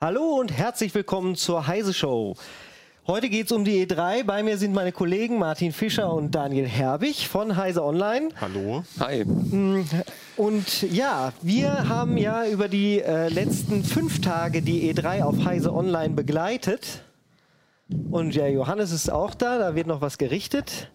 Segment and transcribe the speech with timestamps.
[0.00, 2.36] Hallo und herzlich willkommen zur Heise Show.
[3.08, 4.22] Heute geht es um die E3.
[4.22, 8.28] Bei mir sind meine Kollegen Martin Fischer und Daniel Herbig von Heise Online.
[8.40, 8.84] Hallo.
[9.00, 9.24] Hi.
[10.36, 15.74] Und ja, wir haben ja über die äh, letzten fünf Tage die E3 auf Heise
[15.74, 17.02] Online begleitet.
[18.12, 20.92] Und ja, Johannes ist auch da, da wird noch was gerichtet.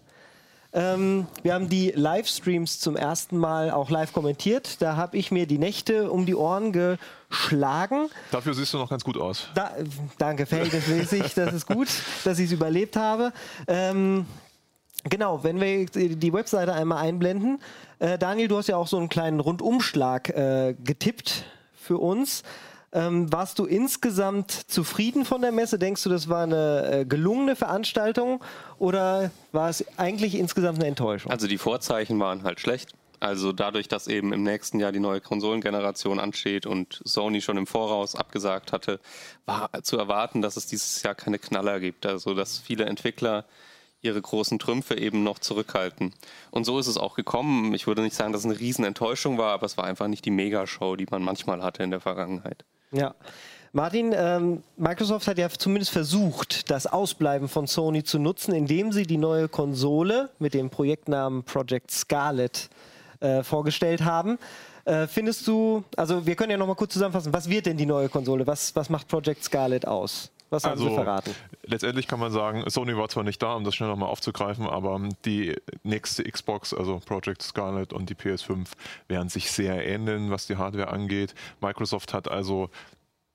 [0.75, 4.81] Ähm, wir haben die Livestreams zum ersten Mal auch live kommentiert.
[4.81, 6.71] Da habe ich mir die Nächte um die Ohren
[7.33, 8.09] geschlagen.
[8.31, 9.49] Dafür siehst du noch ganz gut aus.
[9.55, 9.71] Da,
[10.17, 11.33] danke, verhältnismäßig.
[11.33, 11.87] Das ist gut,
[12.23, 13.33] dass ich es überlebt habe.
[13.67, 14.25] Ähm,
[15.03, 17.59] genau, wenn wir die Webseite einmal einblenden.
[17.99, 22.43] Äh, Daniel, du hast ja auch so einen kleinen Rundumschlag äh, getippt für uns.
[22.95, 25.79] Ähm, warst du insgesamt zufrieden von der Messe?
[25.79, 28.43] Denkst du, das war eine äh, gelungene Veranstaltung
[28.77, 31.31] oder war es eigentlich insgesamt eine Enttäuschung?
[31.31, 32.93] Also die Vorzeichen waren halt schlecht.
[33.23, 37.65] Also dadurch, dass eben im nächsten Jahr die neue Konsolengeneration ansteht und Sony schon im
[37.65, 38.99] Voraus abgesagt hatte,
[39.45, 42.05] war zu erwarten, dass es dieses Jahr keine Knaller gibt.
[42.05, 43.45] Also dass viele Entwickler
[44.01, 46.13] ihre großen Trümpfe eben noch zurückhalten.
[46.51, 47.73] Und so ist es auch gekommen.
[47.73, 50.31] Ich würde nicht sagen, dass es eine Riesenenttäuschung war, aber es war einfach nicht die
[50.31, 52.65] Megashow, die man manchmal hatte in der Vergangenheit.
[52.91, 53.15] Ja.
[53.71, 59.03] Martin, ähm, Microsoft hat ja zumindest versucht, das Ausbleiben von Sony zu nutzen, indem sie
[59.03, 62.69] die neue Konsole mit dem Projektnamen Project Scarlet
[63.23, 64.37] äh, vorgestellt haben.
[64.85, 68.09] Äh, findest du, also wir können ja nochmal kurz zusammenfassen, was wird denn die neue
[68.09, 68.45] Konsole?
[68.45, 70.29] Was, was macht Project Scarlet aus?
[70.49, 71.35] Was haben also, Sie verraten?
[71.63, 75.01] Letztendlich kann man sagen, Sony war zwar nicht da, um das schnell nochmal aufzugreifen, aber
[75.25, 78.67] die nächste Xbox, also Project Scarlet und die PS5,
[79.07, 81.33] werden sich sehr ähneln, was die Hardware angeht.
[81.59, 82.69] Microsoft hat also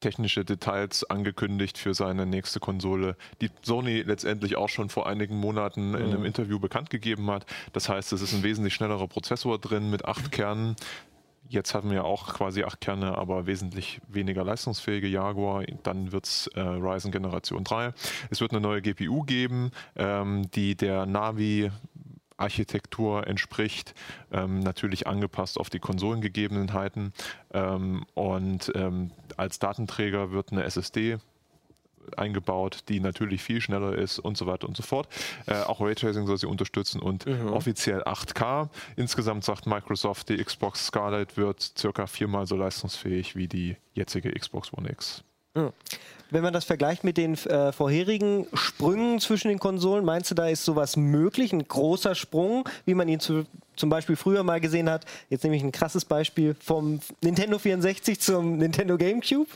[0.01, 5.95] technische Details angekündigt für seine nächste Konsole, die Sony letztendlich auch schon vor einigen Monaten
[5.95, 7.47] in einem Interview bekannt gegeben hat.
[7.73, 10.77] Das heißt, es ist ein wesentlich schnellerer Prozessor drin mit acht Kernen.
[11.51, 15.65] Jetzt haben wir auch quasi acht Kerne, aber wesentlich weniger leistungsfähige Jaguar.
[15.83, 17.95] Dann wird es äh, Ryzen Generation 3.
[18.29, 21.71] Es wird eine neue GPU geben, ähm, die der Navi
[22.39, 23.95] Architektur entspricht,
[24.33, 27.13] ähm, natürlich angepasst auf die Konsolengegebenheiten.
[27.53, 31.19] Ähm, und ähm, als Datenträger wird eine SSD
[32.17, 35.09] eingebaut, die natürlich viel schneller ist und so weiter und so fort.
[35.47, 37.49] Äh, auch Raytracing soll sie unterstützen und mhm.
[37.49, 38.69] offiziell 8K.
[38.97, 44.73] Insgesamt sagt Microsoft, die Xbox Scarlett wird circa viermal so leistungsfähig wie die jetzige Xbox
[44.73, 45.23] One X.
[45.55, 45.73] Mhm.
[46.31, 50.49] Wenn man das vergleicht mit den äh, vorherigen Sprüngen zwischen den Konsolen, meinst du, da
[50.49, 51.53] ist sowas möglich?
[51.53, 53.45] Ein großer Sprung, wie man ihn zu,
[53.77, 55.07] zum Beispiel früher mal gesehen hat?
[55.31, 59.49] Jetzt nehme ich ein krasses Beispiel vom Nintendo 64 zum Nintendo GameCube.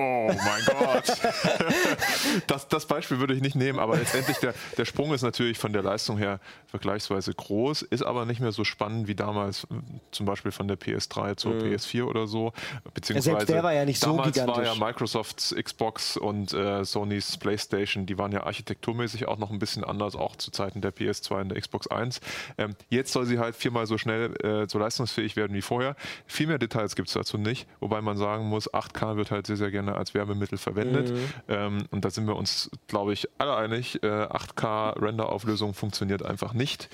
[0.00, 1.08] Oh mein Gott.
[2.46, 5.72] das, das Beispiel würde ich nicht nehmen, aber letztendlich der, der Sprung ist natürlich von
[5.72, 6.38] der Leistung her
[6.68, 9.66] vergleichsweise groß, ist aber nicht mehr so spannend wie damals
[10.12, 11.62] zum Beispiel von der PS3 zur mhm.
[11.62, 12.52] PS4 oder so.
[12.94, 14.56] Beziehungsweise Selbst der war ja nicht so damals gigantisch.
[14.56, 19.58] war ja Microsofts Xbox und äh, Sonys Playstation, die waren ja architekturmäßig auch noch ein
[19.58, 22.20] bisschen anders, auch zu Zeiten der PS2 und der Xbox 1.
[22.56, 25.96] Ähm, jetzt soll sie halt viermal so schnell äh, so leistungsfähig werden wie vorher.
[26.28, 29.56] Viel mehr Details gibt es dazu nicht, wobei man sagen muss, 8K wird halt sehr,
[29.56, 31.10] sehr gerne gerne als Wärmemittel verwendet.
[31.10, 31.32] Mhm.
[31.48, 34.02] Ähm, und da sind wir uns, glaube ich, alle einig.
[34.02, 36.88] Äh, 8K-Render-Auflösung funktioniert einfach nicht.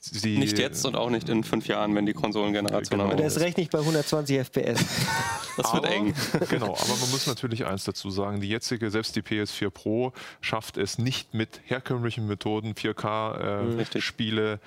[0.00, 3.04] Sie nicht jetzt und auch nicht in fünf Jahren, wenn die Konsolengeneration genau.
[3.04, 3.34] am Ende ist.
[3.34, 4.84] Der ist recht nicht bei 120 FPS.
[5.56, 6.14] das wird aber, eng.
[6.48, 10.76] Genau, aber man muss natürlich eins dazu sagen, die jetzige, selbst die PS4 Pro, schafft
[10.76, 14.58] es nicht mit herkömmlichen Methoden 4K-Spiele äh,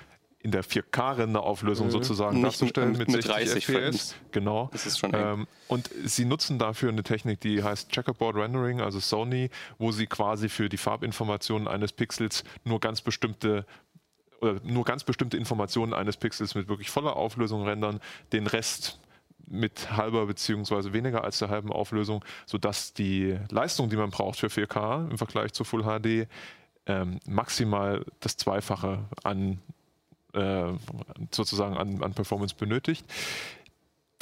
[0.42, 1.92] in der 4K-Renderauflösung mhm.
[1.92, 4.16] sozusagen Nicht darzustellen mit, mit 60 FPS.
[4.32, 4.68] Genau.
[4.72, 8.98] Das ist schon ähm, und sie nutzen dafür eine Technik, die heißt Checkerboard Rendering, also
[8.98, 13.64] Sony, wo sie quasi für die Farbinformationen eines Pixels nur ganz bestimmte
[14.40, 18.00] oder nur ganz bestimmte Informationen eines Pixels mit wirklich voller Auflösung rendern,
[18.32, 18.98] den Rest
[19.46, 24.48] mit halber beziehungsweise weniger als der halben Auflösung, sodass die Leistung, die man braucht für
[24.48, 26.28] 4K im Vergleich zu Full HD,
[26.86, 29.60] ähm, maximal das Zweifache an
[30.32, 30.72] äh,
[31.30, 33.04] sozusagen an, an Performance benötigt.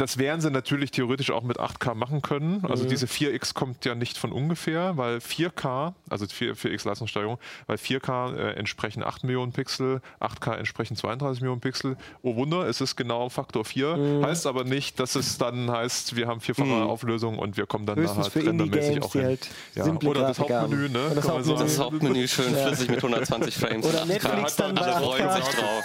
[0.00, 2.64] Das wären sie natürlich theoretisch auch mit 8K machen können.
[2.66, 2.88] Also mhm.
[2.88, 8.34] diese 4X kommt ja nicht von ungefähr, weil 4K, also 4, 4X Leistungssteigerung, weil 4K
[8.34, 11.98] äh, entsprechen 8 Millionen Pixel, 8K entsprechen 32 Millionen Pixel.
[12.22, 13.96] Oh Wunder, es ist genau Faktor 4.
[13.98, 14.24] Mhm.
[14.24, 16.88] Heißt aber nicht, dass es dann heißt, wir haben vierfache mhm.
[16.88, 19.24] Auflösung und wir kommen dann Höchstens da halt rendermäßig auch hin.
[19.24, 19.84] Halt ja.
[19.84, 21.12] Oder das Hauptmenü, ne?
[21.14, 21.58] Das Hauptmenü.
[21.58, 22.68] das Hauptmenü schön ja.
[22.68, 23.84] flüssig mit 120 Frames.
[23.84, 25.84] Oder Netflix dann Alle freuen sich drauf.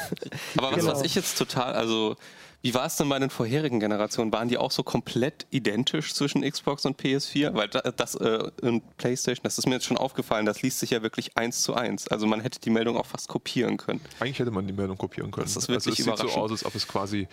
[0.58, 0.92] Aber was, genau.
[0.94, 2.16] was ich jetzt total, also
[2.66, 4.34] Wie war es denn bei den vorherigen Generationen?
[4.34, 7.54] Waren die auch so komplett identisch zwischen Xbox und PS4?
[7.54, 11.04] Weil das, äh, und PlayStation, das ist mir jetzt schon aufgefallen, das liest sich ja
[11.04, 12.08] wirklich eins zu eins.
[12.08, 14.02] Also man hätte die Meldung auch fast kopieren können.
[14.20, 15.46] Eigentlich hätte man die Meldung kopieren können.
[15.46, 17.28] Das ist also wirklich es sieht so aus, als ob es quasi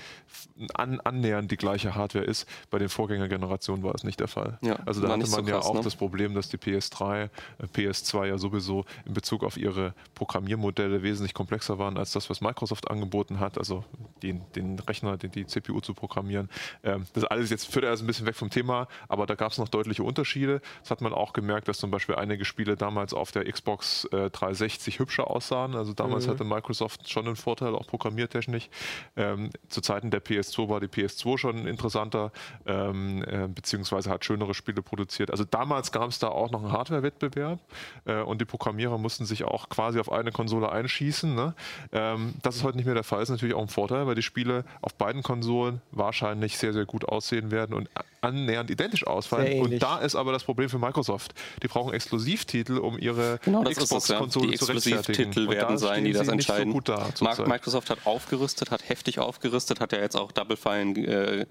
[0.75, 2.47] an, annähernd die gleiche Hardware ist.
[2.71, 4.59] Bei den Vorgängergenerationen war es nicht der Fall.
[4.61, 5.81] Ja, also da hatte nicht so man ja krass, auch ne?
[5.81, 7.29] das Problem, dass die PS3, äh,
[7.75, 12.91] PS2 ja sowieso in Bezug auf ihre Programmiermodelle wesentlich komplexer waren als das, was Microsoft
[12.91, 13.57] angeboten hat.
[13.57, 13.83] Also
[14.23, 16.49] den, den Rechner, die CPU zu programmieren.
[16.83, 19.59] Ähm, das alles jetzt führt erst ein bisschen weg vom Thema, aber da gab es
[19.59, 20.61] noch deutliche Unterschiede.
[20.81, 24.31] Das hat man auch gemerkt, dass zum Beispiel einige Spiele damals auf der Xbox äh,
[24.31, 25.75] 360 hübscher aussahen.
[25.75, 28.69] Also damals hatte Microsoft schon einen Vorteil, auch programmiertechnisch.
[29.17, 32.33] Ähm, zu Zeiten der PS2 war die PS2 schon interessanter,
[32.67, 35.31] ähm, äh, beziehungsweise hat schönere Spiele produziert.
[35.31, 37.61] Also damals gab es da auch noch einen Hardware-Wettbewerb
[38.05, 41.35] äh, und die Programmierer mussten sich auch quasi auf eine Konsole einschießen.
[41.35, 41.55] Ne?
[41.93, 44.23] Ähm, das ist heute nicht mehr der Fall, ist natürlich auch ein Vorteil, weil die
[44.23, 47.91] Spiele auf beiden Konsolen wahrscheinlich sehr, sehr gut aussehen werden und
[48.23, 49.61] annähernd identisch ausfallen.
[49.61, 51.35] Und da ist aber das Problem für Microsoft.
[51.63, 53.99] Die brauchen Exklusivtitel, um ihre Genau, das ist es, ja.
[53.99, 54.99] Xbox-Konsole Die zu rechtfertigen.
[54.99, 56.71] Exklusivtitel werden sein, die das entscheiden.
[56.71, 57.09] So gut da.
[57.47, 61.47] Microsoft hat aufgerüstet, hat heftig aufgerüstet, hat ja jetzt auch Double Fine äh,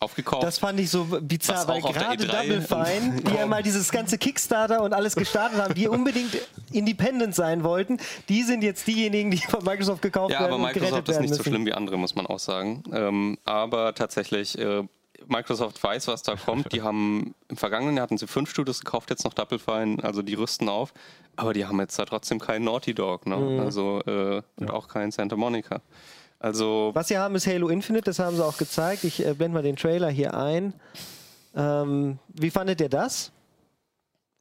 [0.00, 0.42] aufgekauft.
[0.42, 4.18] Das fand ich so bizarr, weil gerade E3 Double Fine, die ja mal dieses ganze
[4.18, 6.36] Kickstarter und alles gestartet haben, die unbedingt
[6.72, 7.98] independent sein wollten,
[8.28, 11.20] die sind jetzt diejenigen, die von Microsoft gekauft ja, werden aber und gerettet Microsoft ist
[11.20, 12.82] nicht so schlimm wie andere, muss man auch sagen.
[12.92, 14.82] Ähm, aber tatsächlich, äh,
[15.28, 16.72] Microsoft weiß, was da kommt.
[16.72, 20.22] Die haben im vergangenen Jahr hatten sie fünf Studios gekauft, jetzt noch Double Fine, also
[20.22, 20.92] die rüsten auf.
[21.36, 23.36] Aber die haben jetzt da trotzdem keinen Naughty Dog, ne?
[23.36, 23.60] Mhm.
[23.60, 25.80] Also äh, und auch keinen Santa Monica.
[26.38, 29.04] Also Was sie haben, ist Halo Infinite, das haben sie auch gezeigt.
[29.04, 30.74] Ich äh, blende mal den Trailer hier ein.
[31.54, 33.32] Ähm, wie fandet ihr das?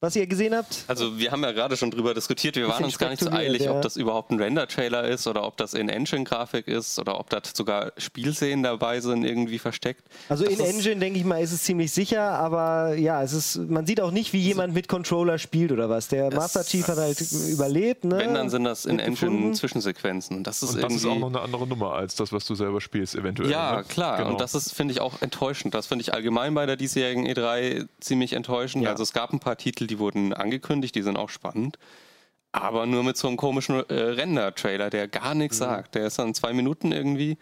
[0.02, 0.84] Was ihr gesehen habt?
[0.88, 3.64] Also wir haben ja gerade schon drüber diskutiert, wir waren uns gar nicht so eilig,
[3.64, 3.72] ja.
[3.72, 7.40] ob das überhaupt ein Render-Trailer ist oder ob das in Engine-Grafik ist oder ob da
[7.54, 10.04] sogar Spielszenen dabei sind, irgendwie versteckt.
[10.30, 13.56] Also Das in Engine, denke ich mal, ist es ziemlich sicher, aber ja, es ist,
[13.58, 16.10] man sieht auch nicht, wie jemand mit Controller spielt oder was.
[16.10, 17.20] Der Master Chief hat halt
[17.50, 18.18] überlebt, ne?
[18.18, 19.54] Wenn, dann sind das in Engine.
[19.54, 20.38] Zwischensequenzen.
[20.38, 20.96] Und das ist Und das irgendwie.
[20.98, 23.50] ist auch noch eine andere Nummer als das, was du selber spielst, eventuell.
[23.50, 23.84] ja, ne?
[23.86, 24.18] klar.
[24.18, 24.32] Genau.
[24.32, 25.74] Und das ist, finde ich, auch enttäuschend.
[25.74, 28.84] Das finde ich allgemein bei der diesjährigen E3 ziemlich enttäuschend.
[28.84, 28.92] Ja.
[28.92, 31.78] Also es gab ein paar Titel, die wurden angekündigt, die sind auch spannend.
[32.52, 35.40] Aber nur mit so einem komischen äh, Render-Trailer, der gar Mhm.
[35.42, 35.96] nichts sagt.
[35.96, 37.38] Der ist dann zwei Minuten irgendwie.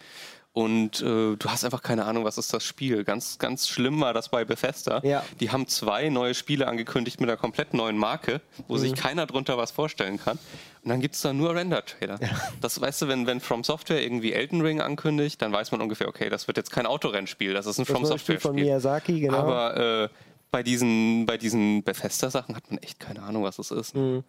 [0.55, 3.03] Und äh, du hast einfach keine Ahnung, was ist das Spiel.
[3.03, 5.01] Ganz, ganz schlimm war das bei Bethesda.
[5.03, 5.23] Ja.
[5.39, 8.79] Die haben zwei neue Spiele angekündigt mit einer komplett neuen Marke, wo Mhm.
[8.79, 10.37] sich keiner drunter was vorstellen kann.
[10.83, 12.19] Und dann gibt es da nur Render-Trailer.
[12.61, 16.07] Das weißt du, wenn, wenn From Software irgendwie Elden Ring ankündigt, dann weiß man ungefähr,
[16.07, 18.63] okay, das wird jetzt kein Autorennspiel, das ist ein das From neue Spiel von Software-Spiel.
[18.65, 19.37] Miyazaki, genau.
[19.37, 20.09] Aber äh,
[20.53, 23.95] bei diesen, bei diesen Bethesda-Sachen hat man echt keine Ahnung, was es ist.
[23.95, 24.23] wie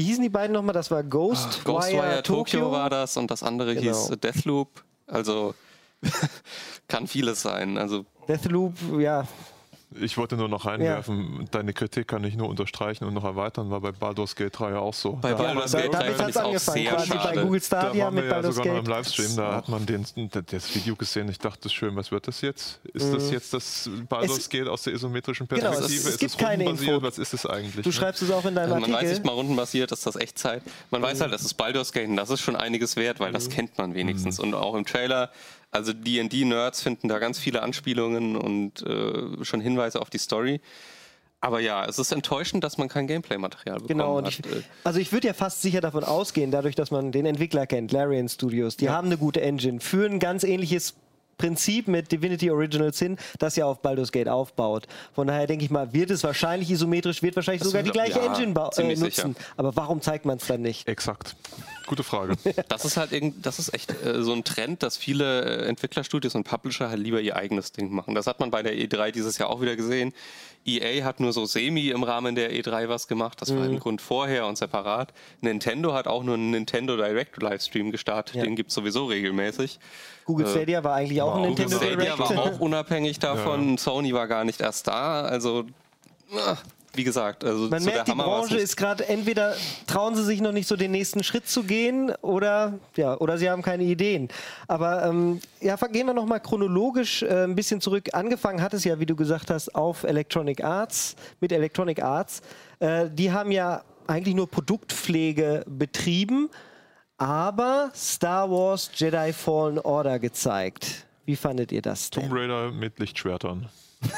[0.00, 0.74] hießen die beiden nochmal?
[0.74, 3.86] Das war Ghost Ghostwire Tokyo war das und das andere Genau.
[3.86, 4.84] hieß Deathloop.
[5.06, 5.54] Also
[6.88, 7.78] kann vieles sein.
[7.78, 9.26] Also Deathloop, ja.
[10.00, 13.80] Ich wollte nur noch reinwerfen, deine Kritik kann ich nur unterstreichen und noch erweitern, war
[13.80, 15.14] bei Baldur's Gate 3 ja auch so.
[15.14, 17.10] bei da, Baldur's da- Gate 3 damit finde hat's ich es auch angefangen, sehr quasi
[17.10, 17.40] bei schade.
[17.42, 18.86] Google da Stadia waren mit wir ja Baldur's sogar noch Gate.
[18.86, 20.06] im Livestream, da hat man den,
[20.46, 21.28] das Video gesehen.
[21.28, 22.78] Ich dachte, schön, was wird das jetzt?
[22.92, 25.98] Ist das jetzt das Baldur's Es- Gate aus der isometrischen Genau, es- Perspektive?
[26.00, 26.94] es ist gibt es keine rundenbasiert?
[26.94, 27.06] Info.
[27.06, 27.82] Was ist es eigentlich?
[27.82, 27.92] Du ne?
[27.92, 29.12] schreibst es auch in deinem Also man weiß Artikel.
[29.14, 30.62] nicht mal rundenbasiert, ist das Echtzeit.
[30.92, 33.48] Man weiß halt, das ist Baldur's Gate und das ist schon einiges wert, weil das
[33.48, 34.38] kennt man wenigstens.
[34.38, 35.30] Und auch im Trailer,
[35.70, 40.60] also D&D-Nerds finden da ganz viele Anspielungen und äh, schon Hinweise auf die Story.
[41.42, 44.42] Aber ja, es ist enttäuschend, dass man kein Gameplay-Material bekommen Genau, und ich,
[44.84, 48.28] also ich würde ja fast sicher davon ausgehen, dadurch, dass man den Entwickler kennt, Larian
[48.28, 50.96] Studios, die haben eine gute Engine, führen ein ganz ähnliches
[51.40, 54.86] Prinzip mit Divinity Original Sin, das ja auf Baldur's Gate aufbaut.
[55.14, 58.26] Von daher denke ich mal, wird es wahrscheinlich isometrisch, wird wahrscheinlich sogar die gleiche ja,
[58.26, 59.34] Engine äh, nutzen.
[59.56, 60.86] Aber warum zeigt man es dann nicht?
[60.86, 61.34] Exakt.
[61.86, 62.34] Gute Frage.
[62.68, 66.34] Das ist halt irgend, das ist echt äh, so ein Trend, dass viele äh, Entwicklerstudios
[66.34, 68.14] und Publisher halt lieber ihr eigenes Ding machen.
[68.14, 70.12] Das hat man bei der E3 dieses Jahr auch wieder gesehen.
[70.66, 73.40] EA hat nur so semi im Rahmen der E3 was gemacht.
[73.40, 73.74] Das war Mhm.
[73.74, 75.12] im Grund vorher und separat.
[75.40, 78.36] Nintendo hat auch nur einen Nintendo Direct Livestream gestartet.
[78.36, 78.44] Ja.
[78.44, 79.78] Den gibt es sowieso regelmäßig.
[80.26, 81.46] Google Stadia war eigentlich auch ein wow.
[81.48, 82.36] Nintendo Google Stadia Direct.
[82.36, 83.78] war auch unabhängig davon.
[83.78, 85.22] Sony war gar nicht erst da.
[85.22, 85.64] Also,
[86.36, 86.56] ah,
[86.94, 89.54] wie gesagt, also Man so merkt, die Hammer Branche ist gerade entweder
[89.86, 93.48] trauen sie sich noch nicht so den nächsten Schritt zu gehen oder ja oder sie
[93.48, 94.28] haben keine Ideen.
[94.66, 98.08] Aber ähm, ja, gehen wir noch mal chronologisch äh, ein bisschen zurück.
[98.12, 102.42] Angefangen hat es ja, wie du gesagt hast, auf Electronic Arts mit Electronic Arts.
[102.80, 106.50] Äh, die haben ja eigentlich nur Produktpflege betrieben,
[107.18, 111.06] aber Star Wars Jedi Fallen Order gezeigt.
[111.24, 112.36] Wie fandet ihr das Tomb denn?
[112.36, 113.68] Raider mit Lichtschwertern.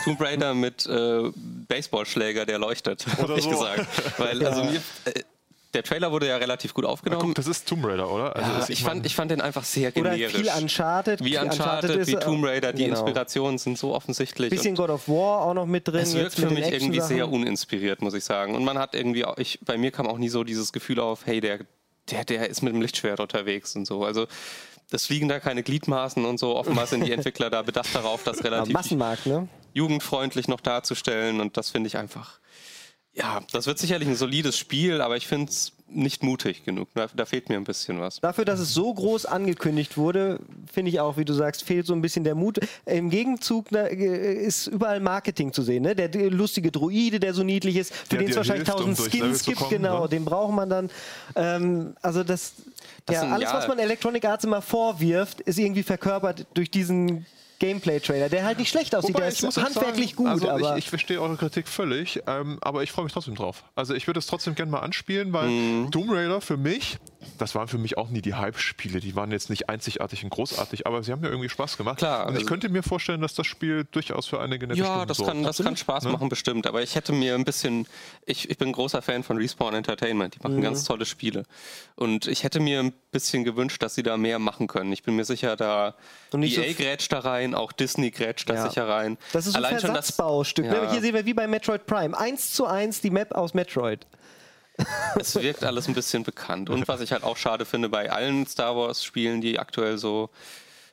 [0.04, 1.30] Tomb Raider mit äh,
[1.68, 3.50] Baseballschläger, der leuchtet, hab Oder ich so.
[3.50, 3.86] gesagt.
[4.18, 5.22] Weil, also mir, äh,
[5.74, 7.22] der Trailer wurde ja relativ gut aufgenommen.
[7.22, 8.36] Guck, das ist Tomb Raider, oder?
[8.36, 10.36] Also ja, ich, fand, ich fand den einfach sehr Oder generisch.
[10.36, 11.24] viel Uncharted.
[11.24, 12.98] wie Uncharted, ist, wie Tomb Raider, die genau.
[13.00, 14.50] Inspirationen sind so offensichtlich.
[14.50, 16.00] Bisschen God of War auch noch mit drin.
[16.00, 18.54] es wirkt für mich irgendwie sehr uninspiriert, muss ich sagen.
[18.54, 21.24] Und man hat irgendwie, auch, ich, bei mir kam auch nie so dieses Gefühl auf,
[21.24, 21.60] hey, der,
[22.10, 24.04] der, der ist mit dem Lichtschwert unterwegs und so.
[24.04, 24.26] Also
[24.90, 26.54] es fliegen da keine Gliedmaßen und so.
[26.54, 29.48] Offenbar sind die Entwickler da bedacht darauf, das Ja, relativ Massenmarkt, ne?
[29.74, 31.40] Jugendfreundlich noch darzustellen.
[31.40, 32.38] Und das finde ich einfach,
[33.14, 36.88] ja, das wird sicherlich ein solides Spiel, aber ich finde es nicht mutig genug.
[36.94, 38.18] Da, da fehlt mir ein bisschen was.
[38.20, 40.40] Dafür, dass es so groß angekündigt wurde,
[40.72, 42.60] finde ich auch, wie du sagst, fehlt so ein bisschen der Mut.
[42.86, 45.82] Im Gegenzug na, äh, ist überall Marketing zu sehen.
[45.82, 45.94] Ne?
[45.94, 48.94] Der, der lustige Druide, der so niedlich ist, für Der den es wahrscheinlich hilft, um
[48.94, 50.08] tausend Level Skins gibt, kommen, genau, ne?
[50.08, 50.90] den braucht man dann.
[51.36, 52.54] Ähm, also das,
[53.04, 53.58] Das ja, sind- alles, ja.
[53.58, 57.26] was man Electronic Arts immer vorwirft, ist irgendwie verkörpert durch diesen
[57.62, 59.14] Gameplay-Trailer, der halt nicht schlecht aussieht.
[59.14, 62.58] Wobei, der ist handwerklich sagen, gut, also aber ich, ich verstehe eure Kritik völlig, ähm,
[62.60, 63.62] aber ich freue mich trotzdem drauf.
[63.76, 65.90] Also ich würde es trotzdem gerne mal anspielen, weil Mhm.
[65.92, 66.98] Tomb Raider für mich,
[67.38, 69.00] das waren für mich auch nie die Hype-Spiele.
[69.00, 71.98] Die waren jetzt nicht einzigartig und großartig, aber sie haben mir irgendwie Spaß gemacht.
[71.98, 74.86] Klar, und ich also- könnte mir vorstellen, dass das Spiel durchaus für einige nette Ja,
[74.86, 75.32] Stunden das sorgt.
[75.32, 76.66] kann, das kann Spaß machen, bestimmt.
[76.66, 77.86] Aber ich hätte mir ein bisschen,
[78.26, 80.34] ich, ich bin ein großer Fan von Respawn Entertainment.
[80.36, 80.62] Die machen Mhm.
[80.62, 81.44] ganz tolle Spiele.
[81.96, 84.92] Und ich hätte mir ein bisschen gewünscht, dass sie da mehr machen können.
[84.92, 85.94] Ich bin mir sicher, da
[86.32, 88.68] Und EA so- grätscht da rein, auch Disney grätscht da Ja.
[88.68, 89.18] sicher rein.
[89.32, 90.66] das ist so ein Allein schon das, Versatzbaustück.
[90.66, 90.74] ne?
[90.84, 90.90] Ja.
[90.92, 92.16] Hier sehen wir wie bei Metroid Prime.
[92.18, 94.06] Eins zu eins die Map aus Metroid.
[95.20, 96.70] Es wirkt alles ein bisschen bekannt.
[96.70, 100.30] Und was ich halt auch schade finde bei allen Star Wars Spielen, die aktuell so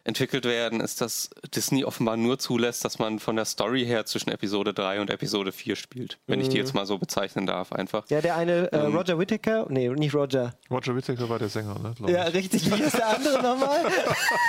[0.10, 4.30] entwickelt werden, ist, dass Disney offenbar nur zulässt, dass man von der Story her zwischen
[4.32, 6.18] Episode 3 und Episode 4 spielt.
[6.28, 6.44] Wenn Mhm.
[6.44, 8.04] ich die jetzt mal so bezeichnen darf, einfach.
[8.10, 8.80] Ja, der eine, Ähm.
[8.94, 10.54] äh, Roger Whittaker, nee, nicht Roger.
[10.70, 12.12] Roger Whittaker war der Sänger, ne?
[12.12, 12.34] Ja, ich.
[12.34, 12.70] richtig.
[12.70, 13.80] Wie ist der andere nochmal?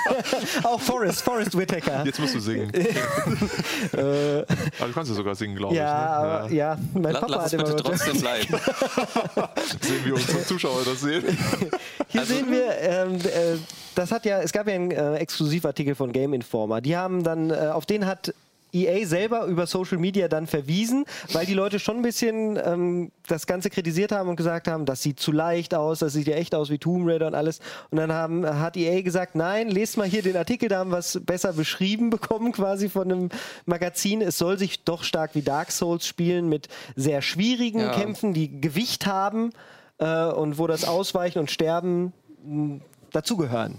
[0.64, 2.04] Auch Forrest, Forrest Whitaker.
[2.04, 2.72] Jetzt musst du singen.
[3.92, 4.40] Äh,
[4.78, 5.90] aber du kannst ja sogar singen, glaube ja, ich.
[6.40, 6.54] aber, Ne?
[6.56, 8.54] ja, mein La- Papa Lass hat es immer bitte trotzdem bleiben.
[9.80, 11.24] Sehen wir unsere Zuschauer das sehen.
[12.08, 13.58] Hier Also- sehen wir, ähm, äh,
[13.94, 16.80] das hat ja, es gab ja einen äh, Exklusivartikel von Game Informer.
[16.80, 18.32] Die haben dann, äh, auf den hat
[18.72, 23.46] EA selber über Social Media dann verwiesen, weil die Leute schon ein bisschen ähm, das
[23.46, 26.54] Ganze kritisiert haben und gesagt haben, das sieht zu leicht aus, das sieht ja echt
[26.54, 27.60] aus wie Tomb Raider und alles.
[27.90, 30.98] Und dann haben, hat EA gesagt, nein, lest mal hier den Artikel, da haben wir
[30.98, 33.28] es besser beschrieben bekommen quasi von einem
[33.66, 34.22] Magazin.
[34.22, 37.92] Es soll sich doch stark wie Dark Souls spielen mit sehr schwierigen Ja.
[37.92, 39.50] Kämpfen, die Gewicht haben
[39.98, 42.12] äh, und wo das Ausweichen und Sterben
[42.44, 42.80] mh,
[43.12, 43.78] dazugehören.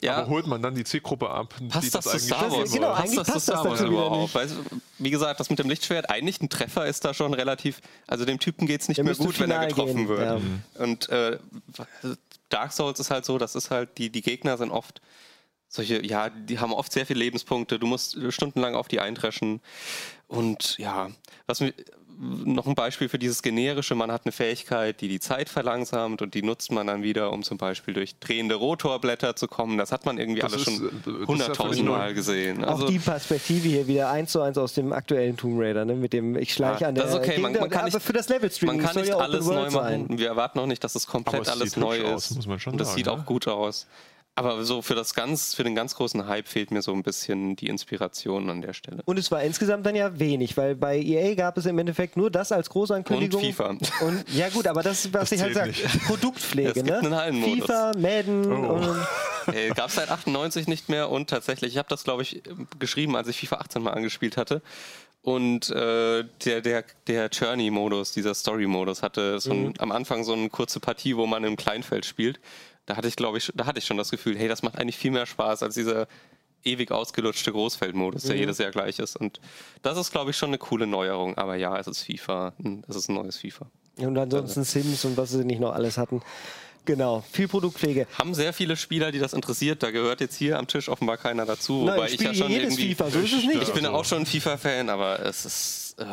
[0.00, 2.72] Ja, Aber holt man dann die Zielgruppe ab, die passt das zu eigentlich Star Wars?
[2.72, 4.34] genau, passt eigentlich das zu passt das dazu wieder überhaupt?
[4.34, 8.24] Du, wie gesagt, das mit dem Lichtschwert, eigentlich ein Treffer ist da schon relativ, also
[8.24, 10.20] dem Typen geht es nicht Der mehr gut, wenn er getroffen gehen, wird.
[10.20, 10.40] ja.
[10.82, 11.38] Und äh,
[12.50, 15.00] Dark Souls ist halt so, das ist halt, die, die Gegner sind oft
[15.68, 19.60] solche, ja, die haben oft sehr viele Lebenspunkte, du musst stundenlang auf die eindreschen.
[20.28, 21.10] Und ja,
[21.46, 21.74] was mir
[22.18, 26.34] noch ein Beispiel für dieses generische, man hat eine Fähigkeit, die die Zeit verlangsamt und
[26.34, 29.78] die nutzt man dann wieder, um zum Beispiel durch drehende Rotorblätter zu kommen.
[29.78, 32.64] Das hat man irgendwie Das alles ist, schon äh, ist ja gesehen.
[32.64, 35.94] Auch Also, die Perspektive hier wieder eins zu eins aus dem aktuellen Tomb Raider, ne?
[35.94, 37.90] mit dem ich schleiche Ja, an der das ist okay, man- Gegend- man kann aber
[37.96, 40.06] nicht- für das Level Streaming man kann nicht ja alles neu machen.
[40.08, 40.18] sein.
[40.18, 42.04] Wir erwarten auch nicht, dass es komplett Aber es alles sieht neu ist.
[42.04, 43.12] aus, muss man schon Und das sieht ne?
[43.12, 43.86] auch gut aus.
[44.36, 47.54] Aber so für das ganz, für den ganz großen Hype fehlt mir so ein bisschen
[47.54, 49.00] die Inspiration an der Stelle.
[49.04, 52.32] Und es war insgesamt dann ja wenig, weil bei EA gab es im Endeffekt nur
[52.32, 53.40] das als Großankündigung.
[53.40, 53.68] Und FIFA.
[54.04, 55.72] Und ja gut, aber das, was Das ich halt sage,
[56.06, 56.98] Produktpflege, Es gibt ne?
[56.98, 57.60] einen Hallenmodus.
[57.66, 58.72] FIFA, Madden Oh.
[58.74, 62.42] und äh, Gab es seit 98 nicht mehr und tatsächlich, ich habe das glaube ich
[62.80, 64.62] geschrieben, als ich FIFA 18 mal angespielt hatte.
[65.22, 69.66] Und äh, der, der, der Journey-Modus, dieser Story-Modus, hatte so Mhm.
[69.68, 72.40] ein, am Anfang so eine kurze Partie, wo man im Kleinfeld spielt.
[72.86, 74.96] Da hatte ich, glaube ich, da hatte ich schon das Gefühl, hey, das macht eigentlich
[74.98, 76.06] viel mehr Spaß als dieser
[76.64, 78.28] ewig ausgelutschte Großfeldmodus, Mhm.
[78.28, 79.16] der jedes Jahr gleich ist.
[79.16, 79.40] Und
[79.82, 81.36] das ist, glaube ich, schon eine coole Neuerung.
[81.36, 82.52] Aber ja, es ist FIFA.
[82.62, 83.66] Hm, Es ist ein neues FIFA.
[83.98, 86.20] und ansonsten Sims und was sie nicht noch alles hatten.
[86.86, 88.06] Genau, viel Produktpflege.
[88.18, 89.82] Haben sehr viele Spieler, die das interessiert.
[89.82, 91.84] Da gehört jetzt hier am Tisch offenbar keiner dazu.
[91.84, 92.88] Nein, Wobei ich ich ja spiele schon jedes irgendwie.
[92.94, 93.62] FIFA, so ist es nicht.
[93.62, 95.94] Ich bin Also- auch schon ein FIFA-Fan, aber es ist.
[95.98, 96.04] Äh,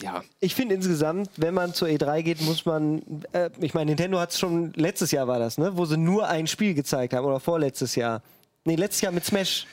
[0.00, 0.22] ja.
[0.40, 3.02] Ich finde insgesamt, wenn man zur E3 geht, muss man,
[3.32, 6.28] äh, ich meine, Nintendo hat es schon, letztes Jahr war das, ne, wo sie nur
[6.28, 8.22] ein Spiel gezeigt haben oder vorletztes Jahr.
[8.64, 9.66] Nee, letztes Jahr mit Smash.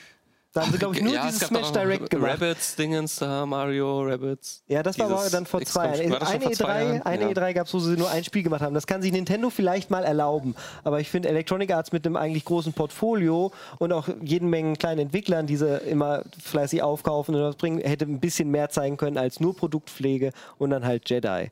[0.56, 2.40] Da haben sie, glaube ich, nur ja, dieses Smash Direct gemacht.
[2.40, 4.62] Rabbids-Dingens da, Mario, Rabbids.
[4.68, 6.14] Ja, das war aber dann vor zwei Jahren.
[6.14, 7.02] Eine vor zwei E3, Jahren?
[7.02, 7.28] eine ja.
[7.28, 8.72] E3 gab es, wo sie nur ein Spiel gemacht haben.
[8.72, 10.56] Das kann sich Nintendo vielleicht mal erlauben.
[10.82, 15.00] Aber ich finde Electronic Arts mit einem eigentlich großen Portfolio und auch jeden Mengen kleinen
[15.00, 19.18] Entwicklern, die sie immer fleißig aufkaufen und was bringen, hätte ein bisschen mehr zeigen können
[19.18, 21.50] als nur Produktpflege und dann halt Jedi.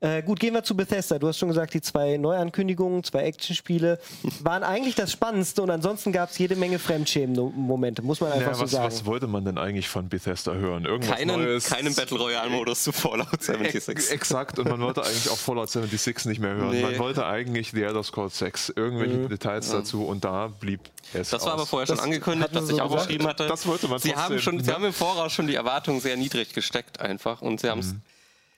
[0.00, 1.18] Äh, gut, gehen wir zu Bethesda.
[1.18, 3.98] Du hast schon gesagt, die zwei Neuankündigungen, zwei Actionspiele
[4.42, 8.54] waren eigentlich das Spannendste und ansonsten gab es jede Menge Fremdschämen-Momente, muss man einfach Ja,
[8.54, 8.86] so was, sagen.
[8.86, 10.84] was wollte man denn eigentlich von Bethesda hören?
[10.84, 11.64] Irgendwas Keinen, Neues?
[11.64, 14.10] keinen Battle Royale-Modus zu Fallout Ex 76.
[14.12, 16.70] exakt, und man wollte eigentlich auch Fallout 76 nicht mehr hören.
[16.70, 16.82] Nee.
[16.82, 20.80] Man wollte eigentlich The Elder Scrolls 6, irgendwelche Details dazu und da blieb
[21.12, 21.60] es Das war aus.
[21.60, 23.48] aber vorher schon Das angekündigt, was sie ich so auch geschrieben hatte.
[23.48, 26.16] Das wollte man sie trotzdem, haben schon, Sie haben im Voraus schon die Erwartungen sehr
[26.16, 27.94] niedrig gesteckt einfach und sie haben es.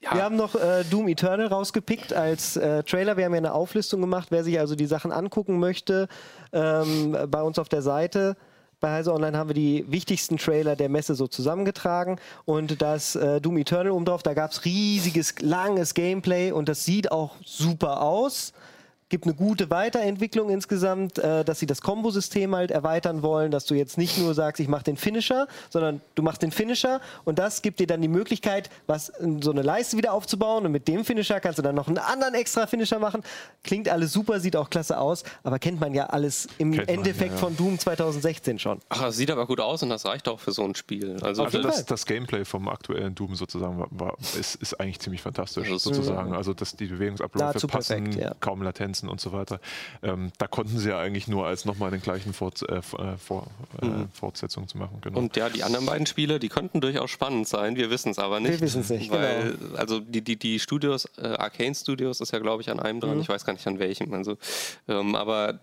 [0.03, 3.19] Ja, Wir haben noch äh, Doom Eternal rausgepickt als äh, Trailer.
[3.19, 6.09] Wir haben ja eine Auflistung gemacht, wer sich also die Sachen angucken möchte.
[6.53, 8.37] Ähm, bei uns auf der Seite.
[8.81, 12.19] Bei Heise Online haben wir die wichtigsten Trailer der Messe so zusammengetragen.
[12.47, 17.13] Und das äh, Doom Eternal oben da gab es riesiges, langes Gameplay und das sieht
[17.13, 18.55] auch super aus.
[19.11, 23.75] Gibt eine gute Weiterentwicklung insgesamt, äh, dass sie das Kombosystem halt erweitern wollen, dass du
[23.75, 27.61] jetzt nicht nur sagst, ich mache den Finisher, sondern du machst den Finisher und das
[27.61, 31.41] gibt dir dann die Möglichkeit, was so eine Leiste wieder aufzubauen und mit dem Finisher
[31.41, 33.23] kannst du dann noch einen anderen extra Finisher machen.
[33.65, 36.97] Klingt alles super, sieht auch klasse aus, aber kennt man ja alles im Kennt man,
[36.99, 37.41] Endeffekt ja, ja.
[37.41, 38.79] von Doom 2016 schon.
[38.89, 41.17] Ach, das sieht aber gut aus und das reicht auch für so ein Spiel.
[41.21, 41.83] Also, Auf jeden das- Fall.
[41.83, 45.83] das, das Gameplay vom aktuellen Doom sozusagen war, war, ist, ist eigentlich ziemlich fantastisch ist-
[45.83, 46.33] sozusagen.
[46.33, 48.35] Also dass die Bewegungsabläufe passen, perfekt, ja.
[48.39, 48.63] kaum
[49.01, 49.61] Latenzen und so weiter.
[50.03, 52.83] Ähm, da konnten sie ja eigentlich nur als nochmal den gleichen Fort, äh, äh,
[53.17, 53.47] vor,
[53.83, 54.99] äh, Fortsetzung zu machen.
[55.01, 55.19] Genau.
[55.19, 57.77] Und ja, die anderen beiden Spiele, die könnten durchaus spannend sein.
[57.77, 58.53] Wir wissen es aber nicht.
[58.53, 59.23] Wir wissen's nicht, genau.
[59.23, 62.97] Weil, also die, die, die Studios, äh, Arcane Studios ist ja, glaube ich, an einem
[62.97, 63.01] Mhm.
[63.01, 63.21] dran.
[63.21, 64.13] Ich weiß gar nicht an welchem.
[64.13, 64.37] Also,
[64.89, 65.61] ähm, aber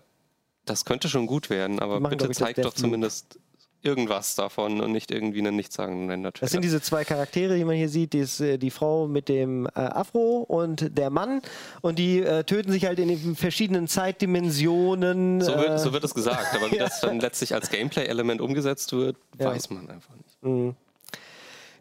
[0.64, 1.78] das könnte schon gut werden.
[1.78, 3.38] Aber machen, bitte zeigt doch zumindest
[3.82, 6.40] irgendwas davon und nicht irgendwie einen nichtssagenden Render-Trailer.
[6.46, 9.28] Das sind diese zwei Charaktere, die man hier sieht, die, ist, äh, die Frau mit
[9.28, 11.42] dem äh, Afro und der Mann.
[11.80, 15.40] Und die äh, töten sich halt in den verschiedenen Zeitdimensionen.
[15.40, 18.92] so, äh, wird, so wird es gesagt, aber wie das dann letztlich als Gameplay-Element umgesetzt
[18.92, 19.50] wird, Ja.
[19.50, 20.74] weiß man einfach nicht.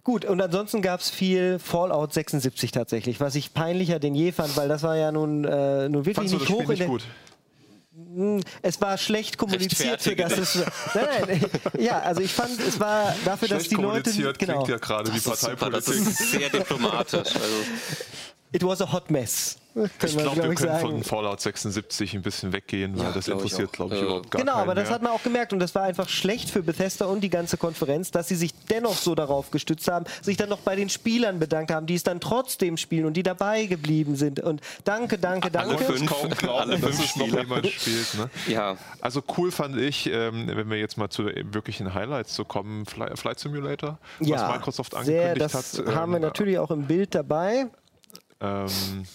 [0.03, 4.55] Gut, und ansonsten gab es viel Fallout 76 tatsächlich, was ich peinlicher denn je fand,
[4.55, 6.79] weil das war ja nun, äh, nun wirklich Fandst nicht das hoch Spiel in nicht
[6.81, 6.87] der.
[6.87, 7.03] gut?
[8.61, 10.37] Es war schlecht kommuniziert für das.
[10.37, 10.55] Es,
[10.93, 11.45] nein, nein,
[11.79, 14.03] ja, also ich fand, es war dafür, dass Schlecht die Leute.
[14.11, 16.19] kommuniziert Genau, klingt ja gerade wie Das ist, super, das Parteipolitik.
[16.19, 17.35] ist sehr diplomatisch.
[17.35, 17.55] Also,
[18.53, 19.57] it was a hot mess.
[19.77, 20.79] Kann Ich glaube, glaub wir können sagen.
[20.89, 24.31] von Fallout 76 ein bisschen weggehen, weil Ja, das glaub interessiert, glaube ich, Äh, überhaupt
[24.31, 24.95] gar Genau, keinen aber das mehr.
[24.95, 28.09] hat man auch gemerkt und das war einfach schlecht für Bethesda und die ganze Konferenz,
[28.09, 31.69] dass sie sich dennoch so darauf gestützt haben, sich dann noch bei den Spielern bedankt
[31.71, 34.39] haben, die es dann trotzdem spielen und die dabei geblieben sind.
[34.39, 35.83] Und danke, danke, Alle danke.
[35.83, 36.09] fünf.
[36.09, 37.41] kaum glauben, Alle dass fünf es noch Spieler.
[37.43, 38.13] jemand spielt.
[38.15, 38.29] Ne?
[38.47, 42.45] ja, Also cool fand ich, ähm, wenn wir jetzt mal zu den wirklichen Highlights zu
[42.45, 45.95] kommen, Fly, Flight Simulator, Ja, was Microsoft sehr, angekündigt das hat.
[45.95, 47.67] haben wir ähm, natürlich auch im Bild dabei.
[48.39, 49.05] Ähm,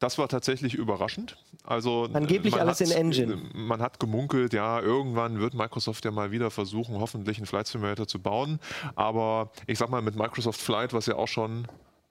[0.00, 1.36] das war tatsächlich überraschend.
[1.62, 3.38] Also Angeblich man alles hat, in Engine.
[3.52, 8.06] Man hat gemunkelt, ja, irgendwann wird Microsoft ja mal wieder versuchen, hoffentlich einen Flight Simulator
[8.06, 8.60] zu bauen.
[8.96, 11.68] Aber ich sag mal, mit Microsoft Flight, was ja auch schon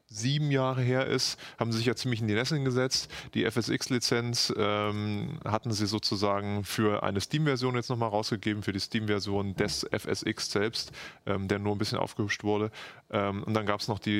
[0.09, 3.11] sieben Jahre her ist, haben sie sich ja ziemlich in die Nesseln gesetzt.
[3.33, 9.55] Die FSX-Lizenz ähm, hatten sie sozusagen für eine Steam-Version jetzt nochmal rausgegeben, für die Steam-Version
[9.55, 10.91] des FSX selbst,
[11.25, 12.71] ähm, der nur ein bisschen aufgehübscht wurde.
[13.11, 14.19] Ähm, und dann gab es noch die,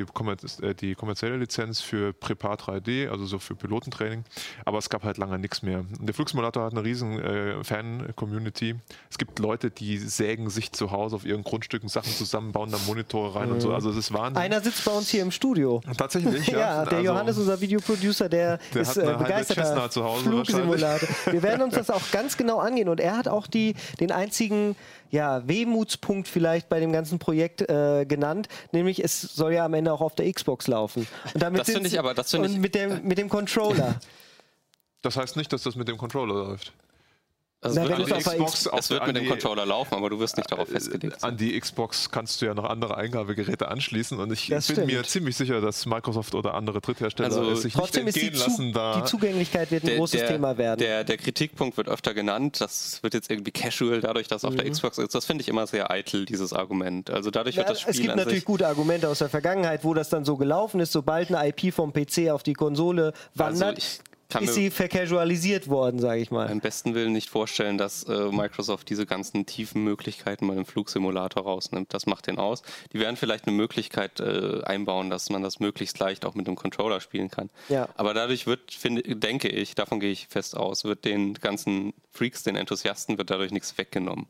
[0.62, 4.24] äh, die kommerzielle Lizenz für Prepar 3D, also so für Pilotentraining.
[4.66, 5.80] Aber es gab halt lange nichts mehr.
[5.80, 8.76] Und der Flugsimulator hat eine riesen äh, Fan-Community.
[9.10, 12.78] Es gibt Leute, die sägen sich zu Hause auf ihren Grundstücken Sachen zusammen, bauen da
[12.88, 13.74] Monitore rein und so.
[13.74, 14.42] Also es ist Wahnsinn.
[14.42, 15.82] Einer sitzt bei uns hier im Studio.
[15.98, 16.60] Tatsächlich, ja.
[16.60, 21.10] Ja, der Also- Johannes, unser Videoproducer, der, Der ist äh, begeisterter Cessna zu Hause Flugsimulator.
[21.32, 22.90] Wir werden uns das auch ganz genau angehen.
[22.90, 24.76] Und er hat auch die, den einzigen
[25.10, 29.92] ja, Wehmutspunkt vielleicht bei dem ganzen Projekt äh, genannt, nämlich es soll ja am Ende
[29.92, 31.08] auch auf der Xbox laufen.
[31.34, 33.96] Und damit Das finde ich aber- das finde und ich- mit dem, mit dem Controller.
[35.02, 36.74] Das heißt nicht, dass das mit dem Controller läuft.
[37.62, 39.00] Also Na, es wenn wird, es an auf die der Xbox Xbox, auf es wird
[39.02, 41.24] der- mit dem die- Controller laufen, aber du wirst nicht darauf festgelegt.
[41.24, 44.88] An die Xbox kannst du ja noch andere Eingabegeräte anschließen und ich Das bin stimmt.
[44.92, 48.28] mir ziemlich sicher, dass Microsoft oder andere Dritthersteller Also es sich Trotzdem nicht ist die,
[48.28, 50.80] entgehen Zu lassen, da die Zugänglichkeit wird ein großes Thema werden.
[50.80, 52.62] Der, der Kritikpunkt wird öfter genannt.
[52.62, 54.58] Das wird jetzt irgendwie casual, dadurch, dass auf Mhm.
[54.58, 55.14] der Xbox ist.
[55.14, 57.10] Das finde ich immer sehr eitel, dieses Argument.
[57.10, 59.30] Also dadurch Ja, wird das Spiel es gibt an natürlich sich, gute Argumente aus der
[59.30, 60.92] Vergangenheit, wo das dann so gelaufen ist.
[60.94, 65.70] Sobald eine IP vom PC auf die Konsole wandert, Also ich kann ist sie vercasualisiert
[65.70, 66.48] worden, sage ich mal.
[66.48, 71.44] beim besten Willen nicht vorstellen, dass äh, Microsoft diese ganzen tiefen Möglichkeiten mal im Flugsimulator
[71.44, 71.94] rausnimmt.
[71.94, 72.62] Das macht den aus.
[72.94, 76.56] Die werden vielleicht eine Möglichkeit äh, einbauen, dass man das möglichst leicht auch mit einem
[76.56, 77.50] Controller spielen kann.
[77.70, 77.90] Ja.
[77.96, 82.44] Aber dadurch wird, finde, denke ich, davon gehe ich fest aus, wird den ganzen Freaks,
[82.44, 84.26] den Enthusiasten, wird dadurch nichts weggenommen.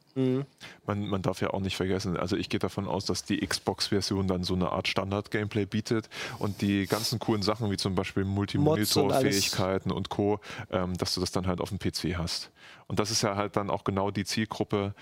[0.85, 4.27] Man, man darf ja auch nicht vergessen, also ich gehe davon aus, dass die Xbox-Version
[4.27, 8.55] dann so eine Art Standard-Gameplay bietet und die ganzen coolen Sachen wie zum Beispiel Mods
[8.55, 8.63] und.
[8.63, 10.39] Multimonitor-Fähigkeiten und Co.,
[10.71, 12.51] ähm, dass du das dann halt auf dem PC hast.
[12.87, 14.93] Und das ist ja halt dann auch genau die Zielgruppe,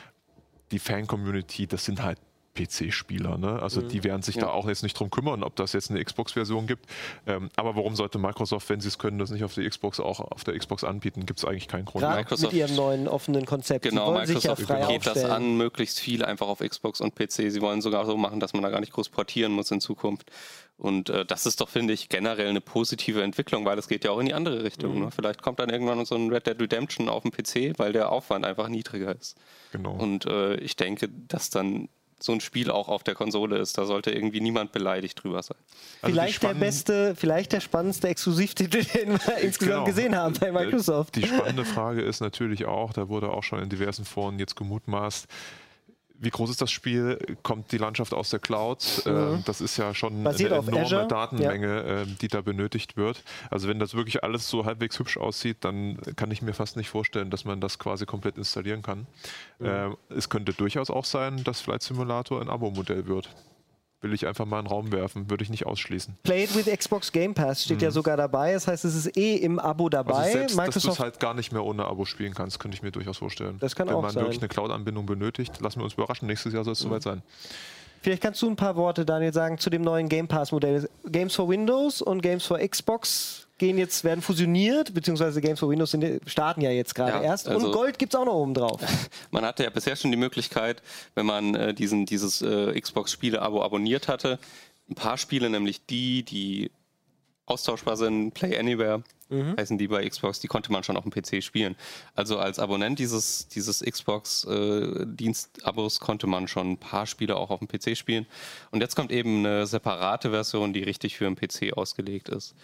[0.71, 2.19] die Fan-Community, das sind halt
[2.57, 3.37] PC-Spieler.
[3.37, 3.61] Ne?
[3.61, 3.89] Also mhm.
[3.89, 4.43] die werden sich ja.
[4.43, 6.85] da auch jetzt nicht drum kümmern, ob das jetzt eine Xbox-Version gibt.
[7.25, 10.19] Ähm, aber warum sollte Microsoft, wenn sie es können, das nicht auf der Xbox auch
[10.19, 11.25] auf der Xbox anbieten?
[11.25, 12.03] Gibt es eigentlich keinen Grund.
[12.03, 13.83] Gerade Microsoft, mit ihrem neuen offenen Konzept.
[13.83, 17.51] Genau, Microsoft ja geht das an, möglichst viel einfach auf Xbox und PC.
[17.51, 20.31] Sie wollen sogar so machen, dass man da gar nicht groß portieren muss in Zukunft.
[20.77, 24.11] Und äh, das ist doch, finde ich, generell eine positive Entwicklung, weil es geht ja
[24.11, 24.95] auch in die andere Richtung.
[24.95, 25.05] Mhm.
[25.05, 25.11] Ne?
[25.11, 28.45] Vielleicht kommt dann irgendwann so ein Red Dead Redemption auf dem PC, weil der Aufwand
[28.45, 29.37] einfach niedriger ist.
[29.71, 29.93] Genau.
[29.93, 33.77] Und äh, ich denke, dass dann so ein Spiel auch auf der Konsole ist.
[33.77, 35.57] Da sollte irgendwie niemand beleidigt drüber sein.
[36.01, 39.85] Also vielleicht der beste, vielleicht der spannendste Exklusivtitel, den wir insgesamt genau.
[39.85, 41.15] gesehen haben bei Microsoft.
[41.15, 45.27] Die spannende Frage ist natürlich auch, da wurde auch schon in diversen Foren jetzt gemutmaßt,
[46.19, 47.19] wie groß ist das Spiel?
[47.43, 49.03] Kommt die Landschaft aus der Cloud?
[49.05, 49.11] Mhm.
[49.11, 51.07] Ähm, das ist ja schon Basiert eine enorme Azure.
[51.07, 52.01] Datenmenge, ja.
[52.01, 53.23] Ähm, die da benötigt wird.
[53.49, 56.89] Also wenn das wirklich alles so halbwegs hübsch aussieht, dann kann ich mir fast nicht
[56.89, 59.07] vorstellen, dass man das quasi komplett installieren kann.
[59.59, 59.97] Mhm.
[60.09, 63.29] es könnte durchaus auch sein, dass Flight Simulator ein Abo-Modell wird
[64.01, 65.29] will ich einfach mal in den Raum werfen.
[65.29, 66.17] Würde ich nicht ausschließen.
[66.23, 67.83] Play it with Xbox Game Pass steht mhm.
[67.83, 68.53] ja sogar dabei.
[68.53, 70.13] Das heißt, es ist eh im Abo dabei.
[70.13, 72.75] Also selbst, Microsoft dass du es halt gar nicht mehr ohne Abo spielen kannst, könnte
[72.75, 73.57] ich mir durchaus vorstellen.
[73.59, 74.23] Das kann Wenn auch man sein.
[74.23, 76.27] wirklich eine Cloud-Anbindung benötigt, lassen wir uns überraschen.
[76.27, 76.89] Nächstes Jahr soll es mhm.
[76.89, 77.21] soweit sein.
[78.01, 80.87] Vielleicht kannst du ein paar Worte, Daniel, sagen zu dem neuen Game Pass-Modell.
[81.05, 85.91] Games for Windows und Games for Xbox gehen jetzt, werden fusioniert, beziehungsweise Games for Windows
[85.91, 87.47] sind, starten ja jetzt gerade ja, erst.
[87.47, 88.79] Also und Gold gibt es auch noch oben drauf.
[89.31, 90.81] Man hatte ja bisher schon die Möglichkeit,
[91.15, 94.39] wenn man äh, diesen, dieses äh, Xbox-Spiele-Abo abonniert hatte,
[94.89, 96.71] ein paar Spiele, nämlich die, die
[97.45, 99.55] austauschbar sind, Play Anywhere, mhm.
[99.57, 101.75] heißen die bei Xbox, die konnte man schon auf dem PC spielen.
[102.15, 107.59] Also als Abonnent dieses, dieses Xbox-Dienst-Abos äh, konnte man schon ein paar Spiele auch auf
[107.59, 108.25] dem PC spielen.
[108.71, 112.55] Und jetzt kommt eben eine separate Version, die richtig für den PC ausgelegt ist.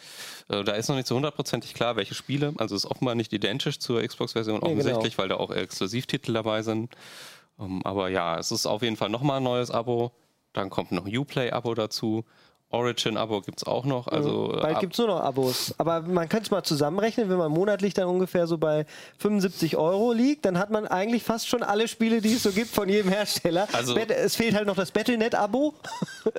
[0.49, 3.79] Äh, da ist noch nicht so hundertprozentig klar, welche Spiele, also ist offenbar nicht identisch
[3.79, 5.23] zur Xbox-Version, nee, offensichtlich, genau.
[5.23, 6.95] weil da auch Exklusivtitel dabei sind.
[7.57, 10.11] Um, ähm, aber ja, es ist auf jeden Fall nochmal ein neues Abo.
[10.53, 12.25] Dann kommt noch ein Uplay-Abo dazu.
[12.73, 14.07] Origin-Abo gibt es auch noch.
[14.07, 15.75] Also, Bald gibt es nur noch Abos.
[15.77, 18.85] Aber man könnte es mal zusammenrechnen, wenn man monatlich dann ungefähr so bei
[19.19, 22.73] 75 Euro liegt, dann hat man eigentlich fast schon alle Spiele, die es so gibt
[22.73, 23.67] von jedem Hersteller.
[23.71, 25.73] Also, es fehlt halt noch das Battlenet-Abo.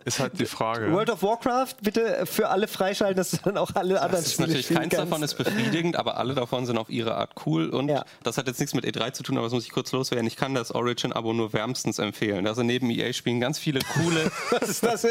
[0.05, 0.92] Ist halt die Frage.
[0.92, 4.68] World of Warcraft, bitte für alle freischalten, dass dann auch alle anderen das Spiele natürlich
[4.68, 5.12] Keins kannst.
[5.12, 7.68] davon ist befriedigend, aber alle davon sind auf ihre Art cool.
[7.68, 8.05] Und ja.
[8.23, 10.27] das hat jetzt nichts mit E3 zu tun, aber das muss ich kurz loswerden.
[10.27, 12.47] Ich kann das Origin-Abo nur wärmstens empfehlen.
[12.47, 15.07] Also neben EA spielen ganz viele coole, Was ist das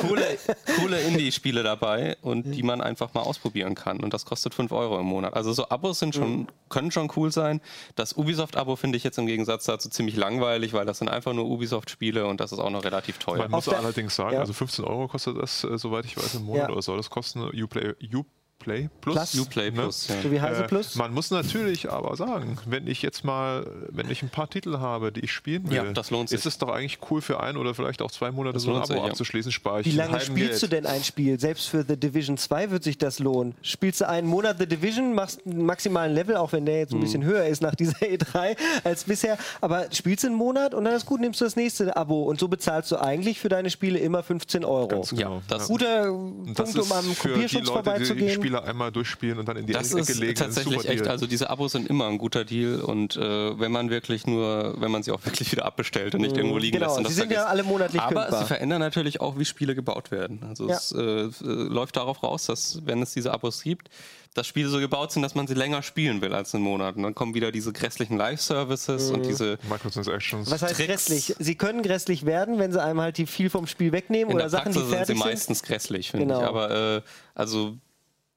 [0.00, 0.26] coole
[0.66, 4.00] coole Indie-Spiele dabei und die man einfach mal ausprobieren kann.
[4.00, 5.34] Und das kostet 5 Euro im Monat.
[5.34, 6.46] Also so Abos sind schon, mhm.
[6.68, 7.60] können schon cool sein.
[7.94, 11.46] Das Ubisoft-Abo finde ich jetzt im Gegensatz dazu ziemlich langweilig, weil das sind einfach nur
[11.46, 13.38] Ubisoft-Spiele und das ist auch noch relativ teuer.
[13.38, 14.40] Man muss allerdings sagen, ja.
[14.40, 16.72] also 15 Euro kostet das, äh, soweit ich weiß, im Monat ja.
[16.72, 17.42] oder soll das kosten?
[17.42, 18.24] Uplay, Uplay
[18.58, 19.14] Play Plus.
[19.14, 19.38] Plus.
[19.38, 19.82] Uplay ne?
[19.82, 20.22] Plus, ja.
[20.22, 20.96] So wie Heise äh, Plus.
[20.96, 25.12] Man muss natürlich aber sagen, wenn ich jetzt mal, wenn ich ein paar Titel habe,
[25.12, 26.38] die ich spielen will, ja, das lohnt sich.
[26.38, 28.82] ist es doch eigentlich cool für ein oder vielleicht auch zwei Monate das so ein
[28.82, 30.62] Abo sich, abzuschließen, spare ich Wie lange spielst Geld.
[30.62, 31.38] du denn ein Spiel?
[31.38, 33.54] Selbst für The Division 2 wird sich das lohnen.
[33.62, 37.00] Spielst du einen Monat The Division, machst einen maximalen Level, auch wenn der jetzt ein
[37.00, 37.26] bisschen mhm.
[37.26, 41.06] höher ist nach dieser E3 als bisher, aber spielst du einen Monat und dann ist
[41.06, 44.22] gut, nimmst du das nächste Abo und so bezahlst du eigentlich für deine Spiele immer
[44.22, 44.88] 15 Euro.
[44.88, 45.36] Ganz genau.
[45.36, 48.45] Ja, das Guter Punkt, um am Kopierschutz vorbeizugehen.
[48.46, 50.34] Spieler einmal durchspielen spielen und dann in die das Ecke legen.
[50.34, 53.72] Das ist tatsächlich echt, also diese Abos sind immer ein guter Deal und äh, wenn
[53.72, 56.38] man wirklich nur, wenn man sie auch wirklich wieder abbestellt und nicht mhm.
[56.38, 56.98] irgendwo liegen genau, lässt.
[56.98, 58.40] Und das sie sind ja alle monatlich Aber kündbar.
[58.40, 60.40] sie verändern natürlich auch, wie Spiele gebaut werden.
[60.48, 60.76] Also ja.
[60.76, 63.88] es äh, äh, läuft darauf raus, dass wenn es diese Abos gibt,
[64.34, 66.96] dass Spiele so gebaut sind, dass man sie länger spielen will als einen Monat.
[66.96, 69.14] Und dann kommen wieder diese grässlichen Live-Services mhm.
[69.14, 70.50] und diese Microtransactions.
[70.50, 70.88] Was heißt Tricks.
[70.88, 71.34] grässlich?
[71.38, 74.50] Sie können grässlich werden, wenn sie einem halt die viel vom Spiel wegnehmen In oder
[74.50, 75.16] Sachen, die fertig sind.
[75.16, 76.40] sie meistens grässlich, finde genau.
[76.40, 76.46] ich.
[76.46, 77.02] Aber äh,
[77.34, 77.78] also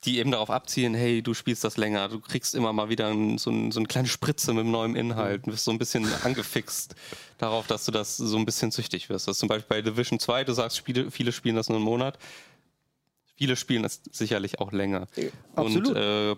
[0.06, 3.38] die eben darauf abzielen, hey, du spielst das länger, du kriegst immer mal wieder ein,
[3.38, 6.96] so, ein, so eine kleine Spritze mit neuem Inhalt, du wirst so ein bisschen angefixt
[7.38, 9.28] darauf, dass du das so ein bisschen süchtig wirst.
[9.28, 11.86] Das ist zum Beispiel bei Division 2, du sagst, Spiele, viele spielen das nur einen
[11.86, 12.18] Monat,
[13.36, 15.08] viele spielen das sicherlich auch länger.
[15.56, 15.90] Absolut.
[15.90, 16.36] Und äh,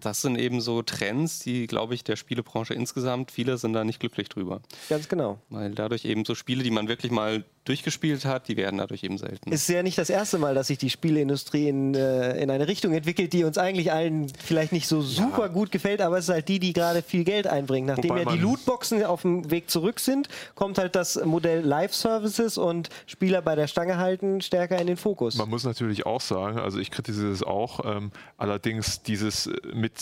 [0.00, 4.00] das sind eben so Trends, die, glaube ich, der Spielebranche insgesamt, viele sind da nicht
[4.00, 4.60] glücklich drüber.
[4.88, 5.38] Ganz genau.
[5.50, 9.16] Weil dadurch eben so Spiele, die man wirklich mal durchgespielt hat, die werden dadurch eben
[9.16, 9.50] selten.
[9.52, 12.68] Es ist ja nicht das erste Mal, dass sich die Spieleindustrie in, äh, in eine
[12.68, 15.48] Richtung entwickelt, die uns eigentlich allen vielleicht nicht so super ja.
[15.48, 17.86] gut gefällt, aber es ist halt die, die gerade viel Geld einbringt.
[17.86, 22.58] Nachdem Wobei ja die Lootboxen auf dem Weg zurück sind, kommt halt das Modell Live-Services
[22.58, 25.36] und Spieler bei der Stange halten stärker in den Fokus.
[25.36, 29.92] Man muss natürlich auch sagen, also ich kritisiere es auch, ähm, allerdings dieses äh, mit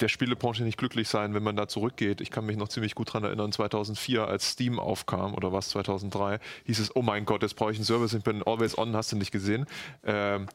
[0.00, 2.20] der Spielebranche nicht glücklich sein, wenn man da zurückgeht.
[2.20, 6.40] Ich kann mich noch ziemlich gut daran erinnern, 2004, als Steam aufkam, oder was, 2003,
[6.64, 9.12] hieß es, oh mein Gott, jetzt brauche ich einen Service, ich bin always on, hast
[9.12, 9.66] du nicht gesehen.
[10.04, 10.46] Ähm,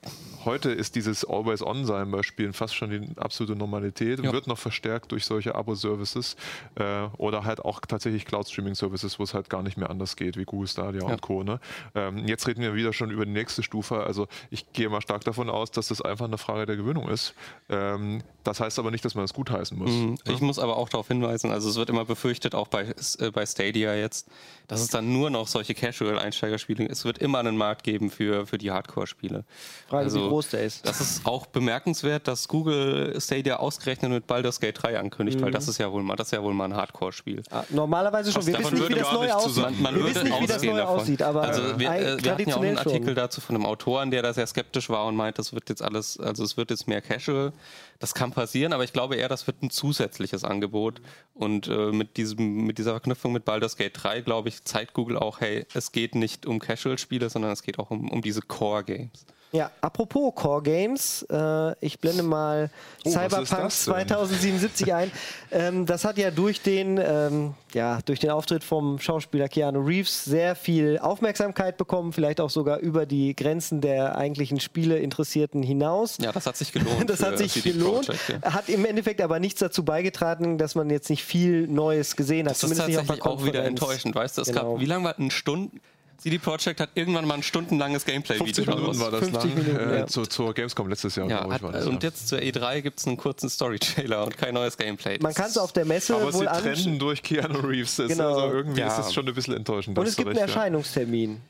[0.43, 4.33] heute ist dieses always on sein bei Spielen fast schon die absolute Normalität und ja.
[4.33, 6.35] wird noch verstärkt durch solche Abo-Services
[6.75, 10.45] äh, oder halt auch tatsächlich Cloud-Streaming-Services, wo es halt gar nicht mehr anders geht, wie
[10.45, 11.07] Google Stadia ja.
[11.07, 11.43] und Co.
[11.43, 11.59] Ne?
[11.93, 14.03] Ähm, jetzt reden wir wieder schon über die nächste Stufe.
[14.03, 17.35] Also ich gehe mal stark davon aus, dass das einfach eine Frage der Gewöhnung ist.
[17.69, 19.91] Ähm, das heißt aber nicht, dass man das gutheißen muss.
[19.91, 20.17] Mhm.
[20.27, 23.45] Ich muss aber auch darauf hinweisen, also es wird immer befürchtet, auch bei, äh, bei
[23.45, 24.27] Stadia jetzt,
[24.67, 28.57] dass es dann nur noch solche Casual-Einsteigerspiele Es wird immer einen Markt geben für, für
[28.57, 29.43] die Hardcore-Spiele.
[29.87, 30.87] Frage, also, wie groß der ist.
[30.87, 35.45] Das ist auch bemerkenswert, dass Google Stadia ausgerechnet mit Baldur's Gate 3 ankündigt, mhm.
[35.45, 37.43] weil das ist ja wohl mal, das ja wohl mal ein Hardcore-Spiel.
[37.51, 38.45] Ah, normalerweise schon.
[38.45, 39.63] Wir wissen nicht, wie das neu aussieht.
[39.63, 42.49] Man, man wir wissen nicht, wie das neu aussieht, aber also wir, äh, wir hatten
[42.49, 43.15] ja auch einen Artikel schon.
[43.15, 46.19] dazu von einem Autoren, der da sehr skeptisch war und meint, das wird jetzt alles,
[46.19, 47.53] also es wird jetzt mehr Casual.
[47.99, 51.01] Das kann passieren, aber ich glaube eher, das wird ein zusätzliches Angebot.
[51.33, 55.17] Und äh, mit, diesem, mit dieser Verknüpfung mit Baldur's Gate 3, glaube ich, zeigt Google
[55.17, 59.25] auch, hey, es geht nicht um Casual-Spiele, sondern es geht auch um, um diese Core-Games.
[59.51, 62.69] Ja, apropos Core Games, äh, ich blende mal
[63.05, 65.11] oh, Cyberpunk 2077 ein.
[65.51, 70.25] Ähm, das hat ja durch den, ähm, ja durch den Auftritt vom Schauspieler Keanu Reeves
[70.25, 76.17] sehr viel Aufmerksamkeit bekommen, vielleicht auch sogar über die Grenzen der eigentlichen Spiele-Interessierten hinaus.
[76.19, 77.09] Ja, das hat sich gelohnt.
[77.09, 78.07] das hat sich gelohnt.
[78.07, 78.53] Project, ja.
[78.53, 82.61] Hat im Endeffekt aber nichts dazu beigetragen, dass man jetzt nicht viel Neues gesehen hat.
[82.61, 84.41] Das ist tatsächlich auch wieder enttäuschend, weißt du?
[84.41, 84.73] Es genau.
[84.73, 85.71] gab, wie lange war eine Stunde?
[86.17, 89.89] CD Projekt hat irgendwann mal ein stundenlanges Gameplay-Video 50 Minuten war das 50 lang, Minuten,
[89.89, 90.07] äh, ja.
[90.07, 91.29] zu, zur Gamescom letztes Jahr.
[91.29, 92.09] Ja, hat, ich, das, und ja.
[92.09, 95.19] jetzt zur E3 gibt es einen kurzen Story-Trailer und kein neues Gameplay.
[95.19, 97.97] Man kann es auf der Messe Aber wohl sie trennen durch Keanu Reeves.
[97.97, 98.35] Genau.
[98.35, 98.87] Also irgendwie ja.
[98.87, 99.97] ist es schon ein bisschen enttäuschend.
[99.97, 101.41] Und es gibt einen Erscheinungstermin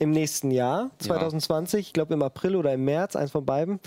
[0.00, 3.80] im nächsten Jahr, 2020, ich glaube im April oder im März, eins von beiden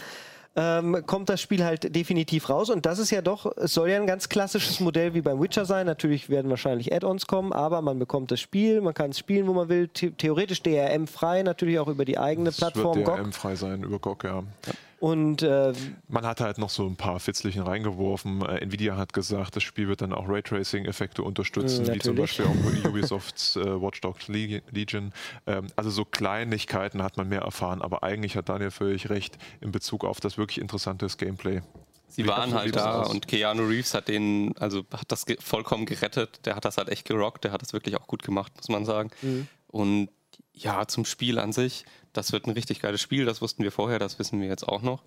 [0.55, 2.69] ähm, kommt das Spiel halt definitiv raus.
[2.69, 5.65] Und das ist ja doch, es soll ja ein ganz klassisches Modell wie beim Witcher
[5.65, 5.85] sein.
[5.85, 9.53] Natürlich werden wahrscheinlich Add-ons kommen, aber man bekommt das Spiel, man kann es spielen, wo
[9.53, 9.89] man will.
[9.95, 12.97] The theoretisch DRM frei, natürlich auch über die eigene das Plattform.
[12.97, 14.43] Wird DRM frei sein über GOG, ja.
[14.65, 14.73] ja.
[15.01, 15.73] Und äh,
[16.09, 18.45] man hat halt noch so ein paar Fitzlichen reingeworfen.
[18.45, 22.87] Äh, Nvidia hat gesagt, das Spiel wird dann auch Raytracing-Effekte unterstützen, wie zum Beispiel auch
[22.87, 25.11] Ubisofts äh, Watch Dogs Legion.
[25.47, 29.71] Ähm, also so Kleinigkeiten hat man mehr erfahren, aber eigentlich hat Daniel völlig recht in
[29.71, 31.61] Bezug auf das wirklich interessante Gameplay.
[32.07, 36.45] Sie waren halt da und Keanu Reeves hat den, also hat das ge vollkommen gerettet.
[36.45, 38.85] Der hat das halt echt gerockt, der hat das wirklich auch gut gemacht, muss man
[38.85, 39.09] sagen.
[39.23, 39.47] Mhm.
[39.67, 40.09] Und
[40.53, 43.99] ja, zum Spiel an sich das wird ein richtig geiles Spiel, das wussten wir vorher,
[43.99, 45.03] das wissen wir jetzt auch noch.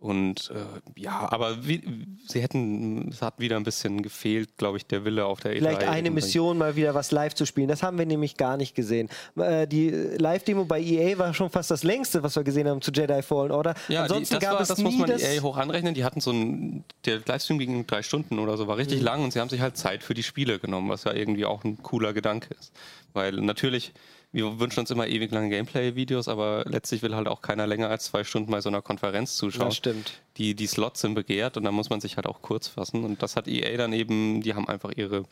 [0.00, 1.82] Und äh, ja, aber wie,
[2.26, 5.58] sie hätten, es hat wieder ein bisschen gefehlt, glaube ich, der Wille auf der E3.
[5.58, 7.68] Vielleicht eine Mission, mal wieder was live zu spielen.
[7.68, 9.10] Das haben wir nämlich gar nicht gesehen.
[9.36, 12.90] Äh, die Live-Demo bei EA war schon fast das längste, was wir gesehen haben zu
[12.92, 13.74] Jedi Fallen Order.
[13.88, 15.92] Ja, Ansonsten die, das, gab war, es das muss man EA hoch anrechnen.
[15.92, 19.04] Die hatten so ein, der Livestream ging drei Stunden oder so, war richtig mhm.
[19.04, 21.62] lang und sie haben sich halt Zeit für die Spiele genommen, was ja irgendwie auch
[21.62, 22.72] ein cooler Gedanke ist.
[23.12, 23.92] Weil natürlich
[24.32, 28.04] wir wünschen uns immer ewig lange Gameplay-Videos, aber letztlich will halt auch keiner länger als
[28.04, 29.68] zwei Stunden bei so einer Konferenz zuschauen.
[29.68, 30.20] Das stimmt.
[30.36, 33.04] Die, die Slots sind begehrt und da muss man sich halt auch kurz fassen.
[33.04, 35.24] Und das hat EA dann eben, die haben einfach ihre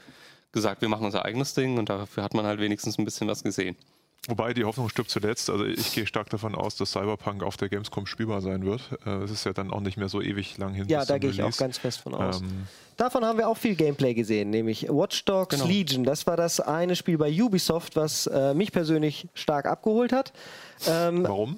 [0.50, 3.42] gesagt, wir machen unser eigenes Ding und dafür hat man halt wenigstens ein bisschen was
[3.42, 3.76] gesehen.
[4.26, 5.48] Wobei die Hoffnung stirbt zuletzt.
[5.48, 8.82] Also ich gehe stark davon aus, dass Cyberpunk auf der Gamescom spielbar sein wird.
[9.06, 10.86] Äh, es ist ja dann auch nicht mehr so ewig lang hin.
[10.88, 12.40] Ja, da gehe ich auch ganz fest von aus.
[12.40, 12.66] Ähm,
[12.98, 15.66] Davon haben wir auch viel Gameplay gesehen, nämlich Watch Dogs genau.
[15.66, 16.04] Legion.
[16.04, 20.32] Das war das eine Spiel bei Ubisoft, was äh, mich persönlich stark abgeholt hat.
[20.86, 21.56] Ähm, Warum?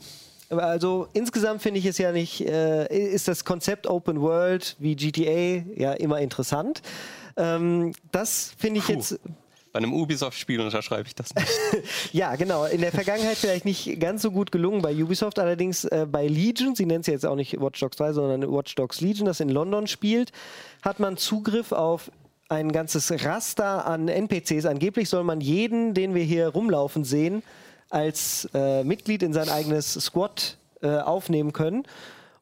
[0.51, 5.65] Also insgesamt finde ich es ja nicht, äh, ist das Konzept Open World wie GTA
[5.77, 6.83] ja immer interessant.
[7.37, 8.93] Ähm, das finde ich Puh.
[8.93, 9.21] jetzt
[9.73, 11.49] bei einem Ubisoft-Spiel unterschreibe ich das nicht.
[12.13, 12.65] ja, genau.
[12.65, 16.75] In der Vergangenheit vielleicht nicht ganz so gut gelungen bei Ubisoft, allerdings äh, bei Legion,
[16.75, 19.49] sie nennt es jetzt auch nicht Watch Dogs 3, sondern Watch Dogs Legion, das in
[19.49, 20.33] London spielt,
[20.83, 22.11] hat man Zugriff auf
[22.49, 24.67] ein ganzes Raster an NPCs.
[24.67, 27.45] Angeblich soll man jeden, den wir hier rumlaufen sehen,
[27.91, 31.85] als äh, Mitglied in sein eigenes Squad äh, aufnehmen können.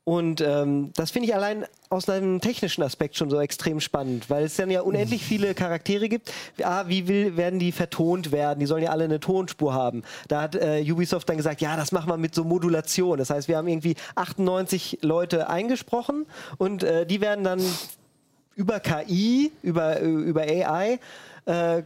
[0.09, 4.45] Und ähm, das finde ich allein aus einem technischen Aspekt schon so extrem spannend, weil
[4.45, 6.33] es dann ja unendlich viele Charaktere gibt.
[6.63, 8.59] Ah, wie will, werden die vertont werden?
[8.59, 10.05] Die sollen ja alle eine Tonspur haben.
[10.27, 13.19] Da hat äh, Ubisoft dann gesagt, ja, das machen wir mit so Modulation.
[13.19, 16.25] Das heißt, wir haben irgendwie 98 Leute eingesprochen
[16.57, 17.61] und äh, die werden dann
[18.57, 21.01] über KI, über, über AI
[21.45, 21.83] äh,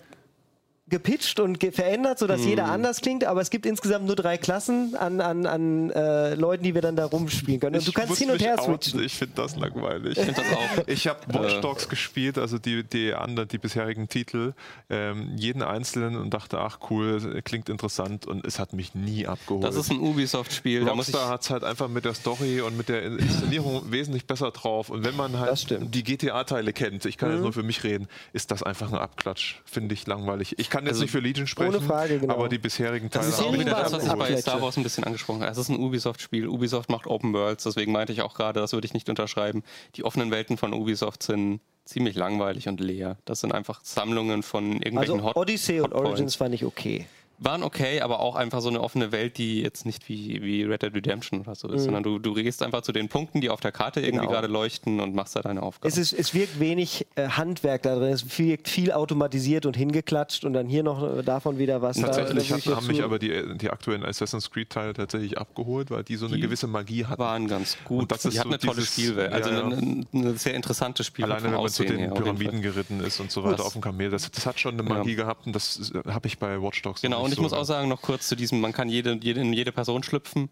[0.92, 2.48] gepitcht und ge verändert, sodass Mhm.
[2.48, 6.62] jeder anders klingt, aber es gibt insgesamt nur drei Klassen an, an, an äh, Leuten,
[6.62, 7.76] die wir dann da rumspielen können.
[7.76, 9.02] Und du kannst hin und her outen, switchen.
[9.02, 10.18] Ich finde das langweilig.
[10.18, 10.28] Ich.
[11.02, 14.52] Ich habe Watch Dogs gespielt, also die, die anderen, die bisherigen Titel,
[14.90, 19.64] ähm, jeden einzelnen und dachte, ach cool, klingt interessant und es hat mich nie abgeholt.
[19.64, 20.84] Das ist ein Ubisoft-Spiel.
[20.84, 23.82] Da muss ich Rockstar hat es halt einfach mit der Story und mit der Inszenierung
[23.90, 24.90] wesentlich besser drauf.
[24.90, 25.70] Und wenn man halt.
[25.70, 25.90] Mhm.
[25.90, 29.56] die GTA-Teile kennt, ich kann jetzt nur für mich reden, ist das einfach ein Abklatsch.
[29.64, 30.58] Finde ich langweilig.
[30.58, 32.34] Ich kann jetzt nicht für Legion sprechen, Frage, genau.
[32.34, 34.36] aber die bisherigen Das Teile ist auch wieder das, was ich bei.
[34.36, 35.50] Star Wars ein bisschen angesprochen habe.
[35.50, 36.48] Es ist ein Ubisoft-Spiel.
[36.48, 39.62] Ubisoft macht Open Worlds, deswegen meinte ich auch gerade, das würde ich nicht unterschreiben.
[39.96, 43.16] Die offenen Welten von Ubisoft sind ziemlich langweilig und leer.
[43.24, 46.08] Das sind einfach Sammlungen von irgendwelchen Also Hot Odyssey und Hotpoints.
[46.08, 47.06] Origins fand ich okay.
[47.44, 50.82] Waren okay, aber auch einfach so eine offene Welt, die jetzt nicht wie, wie Red
[50.82, 53.60] Dead Redemption oder so ist, sondern du, du gehst einfach zu den Punkten, die auf
[53.60, 54.30] der Karte irgendwie Genau.
[54.32, 55.88] gerade leuchten und machst da deine Aufgaben.
[55.92, 58.12] Es, ist, es wirkt wenig äh, Handwerk da drin.
[58.12, 61.96] Es wirkt viel automatisiert und hingeklatscht und dann hier noch äh, davon wieder was.
[61.98, 66.16] Tatsächlich da, hat, haben mich aber die, die aktuellen Assassin's Creed-Teile tatsächlich abgeholt, weil die
[66.16, 67.18] so eine Die gewisse Magie hatten.
[67.20, 68.02] waren ganz gut.
[68.02, 69.32] Und das ist die hatten so eine tolle Spielwelt.
[69.32, 69.64] Also ja, ja.
[69.66, 72.10] Eine, eine sehr interessante Spiel Alleine wenn man zu den her.
[72.10, 74.82] Pyramiden geritten ist und so weiter Das- auf dem Kamel, das, das hat schon eine
[74.82, 77.64] Magie gehabt und das äh, habe ich bei Watch Dogs Genau, und ich muss auch
[77.64, 80.48] sagen, noch kurz zu diesem, man kann jede, jede, in jede Person schlüpfen.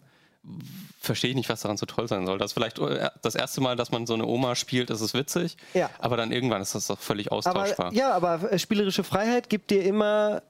[1.01, 2.39] Verstehe ich nicht, was daran so toll sein soll.
[2.39, 5.13] Das ist vielleicht äh, das erste Mal, dass man so eine Oma spielt, ist es
[5.15, 5.57] witzig.
[5.75, 5.91] Ja.
[5.99, 7.87] Aber dann irgendwann ist das doch völlig austauschbar.
[7.89, 10.43] Aber, ja, aber äh, spielerische Freiheit gibt dir immer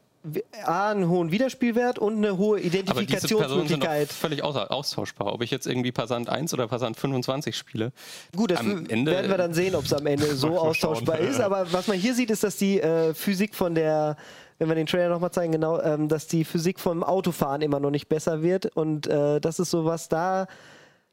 [0.64, 4.12] A, einen hohen Wiederspielwert und eine hohe Identifikationsmöglichkeit.
[4.12, 5.32] völlig austauschbar.
[5.32, 7.92] Ob ich jetzt irgendwie Passant 1 oder Passant 25 spiele.
[8.36, 10.68] Gut, das am Ende- werden wir dann sehen, ob es am Ende so Mal schauen.
[10.68, 11.40] austauschbar ist.
[11.40, 14.16] Aber was man hier sieht, ist, dass die äh, Physik von der,
[14.60, 17.90] wenn wir den Trailer nochmal zeigen, genau, ähm, dass die Physik vom Autofahren immer noch
[17.90, 18.66] nicht besser wird.
[18.66, 20.48] Und äh, das ist sowas, da,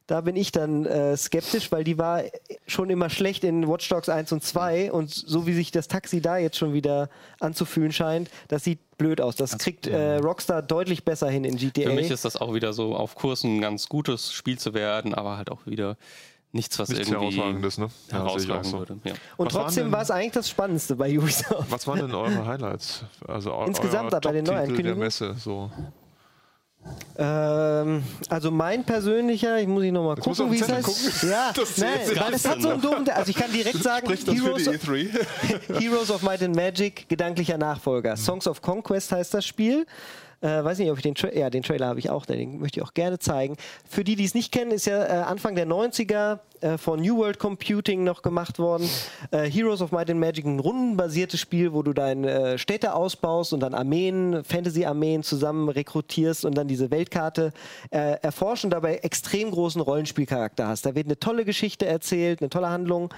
[0.05, 2.23] da bin ich dann äh, skeptisch, weil die war
[2.67, 4.91] schon immer schlecht in Watch Dogs 1 und 2.
[4.91, 9.21] Und so wie sich das Taxi da jetzt schon wieder anzufühlen scheint, das sieht blöd
[9.21, 9.37] aus.
[9.37, 11.89] Das kriegt äh, Rockstar deutlich besser hin in GTA.
[11.89, 15.13] Für mich ist das auch wieder so auf Kurs ein ganz gutes Spiel zu werden,
[15.13, 15.95] aber halt auch wieder
[16.51, 17.89] nichts, was Nichts irgendwie Herausragendes, ne?
[18.11, 18.79] Ja, herausragen so.
[18.79, 18.97] würde.
[19.03, 19.13] Ja.
[19.37, 21.69] und Was trotzdem war es eigentlich das Spannendste bei Ubisoft.
[21.69, 23.03] Was waren denn eure Highlights?
[23.27, 24.95] Also Insgesamt euer bei den Top-Titel der?
[24.95, 25.35] Messe.
[25.37, 25.69] So.
[27.17, 30.71] Ähm, also mein persönlicher, ich muss ich noch mal Jetzt musst du gucken, wie es
[30.71, 30.85] heißt.
[30.85, 31.29] Gucken.
[31.29, 34.63] Ja, Das nein, weil es hat so einen doofen, also ich kann direkt sagen, Heroes,
[34.63, 35.79] für die E E3?
[35.81, 38.15] Heroes of Might and Magic, gedanklicher Nachfolger.
[38.15, 39.85] Songs of Conquest heißt das Spiel.
[40.41, 42.79] Äh, weiß nicht, ob ich den, Tra ja, den Trailer habe ich auch, den möchte
[42.79, 43.57] ich auch gerne zeigen.
[43.89, 47.17] Für die, die es nicht kennen, ist ja äh, Anfang der 90er äh, von New
[47.17, 48.87] World Computing noch gemacht worden.
[49.31, 53.51] Äh, Heroes of Might and Magic, ein rundenbasiertes Spiel, wo du deine äh, Städte ausbaust
[53.51, 57.51] und dann Armeen, Fantasy-Armeen zusammen rekrutierst und dann diese Weltkarte
[57.89, 60.85] äh, erforschst und dabei extrem großen Rollenspielcharakter hast.
[60.85, 63.09] Da wird eine tolle Geschichte erzählt, eine tolle Handlung.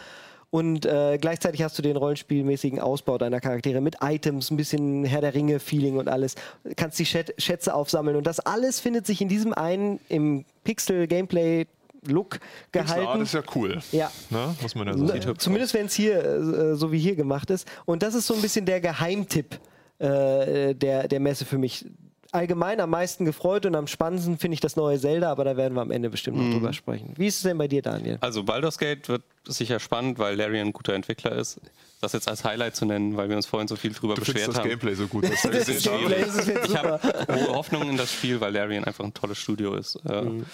[0.51, 5.21] Und äh, gleichzeitig hast du den rollenspielmäßigen Ausbau deiner Charaktere mit Items, ein bisschen Herr
[5.21, 6.35] der Ringe-Feeling und alles.
[6.75, 8.15] Kannst die Schät Schätze aufsammeln.
[8.15, 13.21] Und das alles findet sich in diesem einen im Pixel-Gameplay-Look Pixel Art gehalten.
[13.21, 13.79] ist ja cool.
[13.91, 14.11] Ja.
[14.31, 14.55] Ne?
[14.61, 15.37] Muss man ja Ne, sagen.
[15.37, 17.67] Zumindest wenn es hier äh, so wie hier gemacht ist.
[17.85, 19.59] Und das ist so ein bisschen der Geheimtipp
[19.99, 21.85] äh, der, der Messe für mich.
[22.31, 25.73] Allgemein am meisten gefreut und am spannendsten finde ich das neue Zelda, aber da werden
[25.73, 26.49] wir am Ende bestimmt Mhm.
[26.49, 27.13] noch drüber sprechen.
[27.17, 28.17] Wie ist es denn bei dir, Daniel?
[28.21, 31.59] Also Baldur's Gate wird sicher spannend, weil Larry ein guter Entwickler ist.
[32.01, 34.33] Das jetzt als Highlight zu nennen, weil wir uns vorhin so viel drüber Du findest
[34.33, 34.69] beschwert das haben.
[34.69, 35.23] Gameplay so gut.
[35.29, 36.99] Das Das Gameplay ist Ich habe
[37.31, 39.95] hohe Hoffnungen in das Spiel, weil Larian einfach ein tolles Studio ist.
[40.07, 40.45] Äh, Mhm.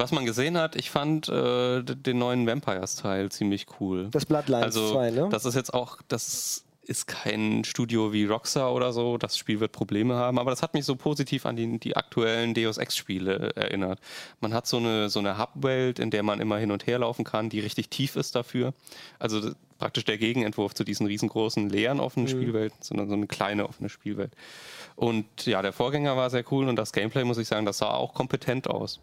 [0.00, 4.06] Was man gesehen hat, ich fand äh, den neuen Vampires-Teil ziemlich cool.
[4.12, 5.28] Das Bloodlines also, 2, ne?
[5.32, 9.18] Das ist jetzt auch, das ist kein Studio wie Rockstar oder so.
[9.18, 12.54] Das Spiel wird Probleme haben, aber das hat mich so positiv an die, die aktuellen
[12.54, 14.00] Deus Ex-Spiele erinnert.
[14.40, 17.24] Man hat so eine, so eine Hub-Welt, in der man immer hin und her laufen
[17.24, 18.72] kann, die richtig tief ist dafür.
[19.18, 23.90] Also praktisch der Gegenentwurf zu diesen riesengroßen leeren offenen Spielwelten, sondern so eine kleine offene
[23.90, 24.32] Spielwelt.
[24.96, 27.90] Und ja, der Vorgänger war sehr cool und das Gameplay, muss ich sagen, das sah
[27.90, 28.98] auch kompetent aus.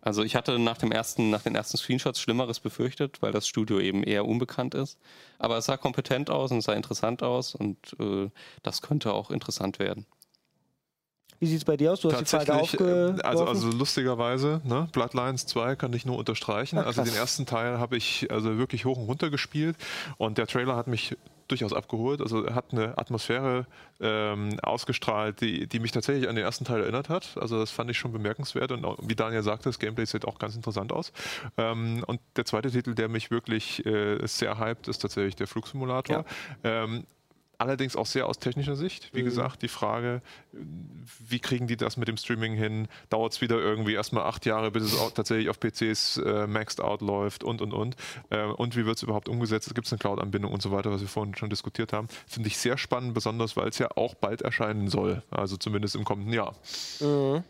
[0.00, 3.78] Also ich hatte nach, dem ersten, nach den ersten Screenshots Schlimmeres befürchtet, weil das Studio
[3.80, 4.98] eben eher unbekannt ist.
[5.38, 8.30] Aber es sah kompetent aus und es sah interessant aus und äh,
[8.62, 10.06] das könnte auch interessant werden.
[11.40, 12.00] Wie sieht es bei dir aus?
[12.00, 13.20] Du hast die Frage Tatsächlich, aufgeworfen.
[13.22, 14.88] also, also lustigerweise, ne?
[14.92, 16.78] Bloodlines 2 kann ich nur unterstreichen.
[16.78, 19.76] Ah, also den ersten Teil habe ich also wirklich hoch und runter gespielt
[20.18, 21.16] und der Trailer hat mich
[21.50, 22.20] durchaus abgeholt.
[22.20, 23.66] Also er hat eine Atmosphäre
[24.00, 27.36] ähm, ausgestrahlt, die, die mich tatsächlich an den ersten Teil erinnert hat.
[27.36, 30.38] Also das fand ich schon bemerkenswert und auch, wie Daniel sagte, das Gameplay sieht auch
[30.38, 31.12] ganz interessant aus.
[31.56, 36.24] Ähm, und der zweite Titel, der mich wirklich äh, sehr hypt, ist tatsächlich der Flugsimulator.
[36.64, 37.04] Ähm,
[37.60, 39.10] allerdings auch sehr aus technischer Sicht.
[39.12, 39.26] Wie mhm.
[39.26, 42.88] gesagt, die Frage, wie kriegen die das mit dem Streaming hin?
[43.10, 46.80] Dauert es wieder irgendwie erstmal acht Jahre, bis es auch tatsächlich auf PCs äh, maxed
[46.80, 47.96] out läuft und und und.
[48.30, 49.74] Äh, und wie wird es überhaupt umgesetzt?
[49.74, 52.08] Gibt es eine Cloud-Anbindung und so weiter, was wir vorhin schon diskutiert haben.
[52.26, 55.22] Finde ich sehr spannend, besonders weil es ja auch bald erscheinen soll.
[55.30, 56.54] Also zumindest im kommenden Jahr.
[57.00, 57.44] Mhm.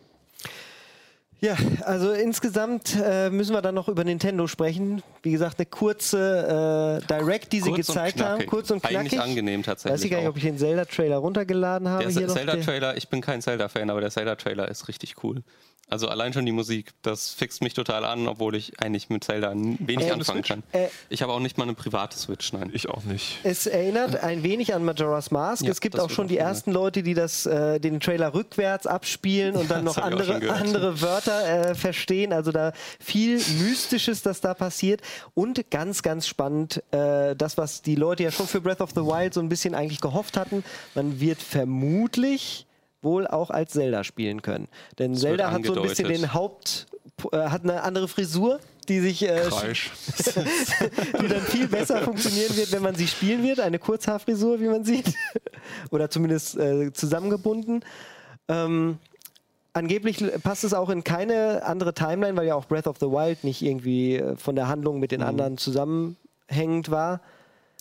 [1.43, 5.03] Ja, also insgesamt äh, müssen wir dann noch über Nintendo sprechen.
[5.23, 8.45] Wie gesagt, eine kurze äh, Direct, die sie kurz gezeigt haben.
[8.47, 8.99] Kurz und knackig.
[8.99, 9.95] Eigentlich angenehm tatsächlich.
[9.95, 12.13] Weiß ich gar nicht, ob ich den Zelda-Trailer runtergeladen habe.
[12.13, 15.43] Der Zelda-Trailer, ich bin kein Zelda-Fan, aber der Zelda-Trailer ist richtig cool.
[15.91, 19.53] Also allein schon die Musik, das fixt mich total an, obwohl ich eigentlich mit Zelda
[19.55, 20.63] wenig äh, anfangen kann.
[20.73, 22.71] Äh, ich habe auch nicht mal eine private Switch, nein.
[22.73, 23.39] Ich auch nicht.
[23.43, 25.65] Es erinnert ein wenig an Majora's Mask.
[25.65, 29.57] Ja, es gibt auch schon die ersten Leute, die das, äh, den Trailer rückwärts abspielen
[29.57, 32.33] und dann noch andere, andere Wörter äh, verstehen.
[32.33, 35.01] Also da viel Mystisches, das da passiert.
[35.35, 39.03] Und ganz, ganz spannend, äh, das, was die Leute ja schon für Breath of the
[39.03, 40.63] Wild so ein bisschen eigentlich gehofft hatten.
[40.95, 42.67] Man wird vermutlich
[43.03, 44.69] wohl auch als Zelda spielen können.
[44.99, 46.87] Denn das Zelda hat so ein bisschen den Haupt,
[47.33, 49.43] äh, hat eine andere Frisur, die sich äh,
[51.21, 53.61] die dann viel besser funktionieren wird, wenn man sie spielen wird.
[53.61, 55.15] Eine Kurzhaarfrisur, wie man sieht.
[55.91, 57.85] Oder zumindest äh, zusammengebunden.
[58.49, 58.99] Ähm,
[59.73, 63.45] angeblich passt es auch in keine andere Timeline, weil ja auch Breath of the Wild
[63.45, 65.27] nicht irgendwie äh, von der Handlung mit den mhm.
[65.27, 67.21] anderen zusammenhängend war.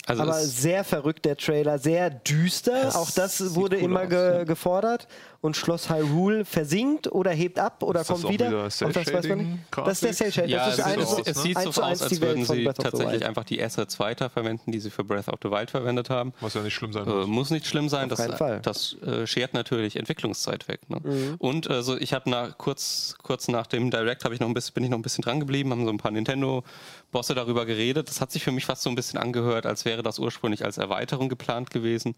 [0.10, 2.96] Also aber sehr verrückt der Trailer, sehr düster.
[2.96, 5.08] Auch das wurde immer ge gefordert
[5.42, 8.48] und Schloss Hyrule versinkt oder hebt ab oder kommt wieder.
[8.48, 9.60] wieder das weiß man nicht.
[9.76, 10.50] Das ist der Cell Shading.
[10.52, 13.62] Ja, das ist es, so, es sieht so aus, als würden sie tatsächlich einfach die
[13.64, 16.34] Assets weiterverwenden, die sie für Breath of the Wild verwendet haben.
[16.42, 17.08] Muss ja nicht schlimm sein.
[17.08, 18.12] Äh, muss nicht schlimm sein.
[18.12, 18.60] Auf das, Fall.
[18.62, 20.90] das äh, schert natürlich Entwicklungszeit weg.
[20.90, 21.00] Ne?
[21.04, 21.36] Mhm.
[21.38, 24.84] Und also ich habe nach kurz kurz nach dem Direct ich noch ein bisschen, bin
[24.84, 26.64] ich noch ein bisschen dran geblieben, haben so ein paar Nintendo
[27.12, 28.10] Bosse darüber geredet.
[28.10, 30.78] Das hat sich für mich fast so ein bisschen angehört, als wäre das ursprünglich als
[30.78, 32.16] Erweiterung geplant gewesen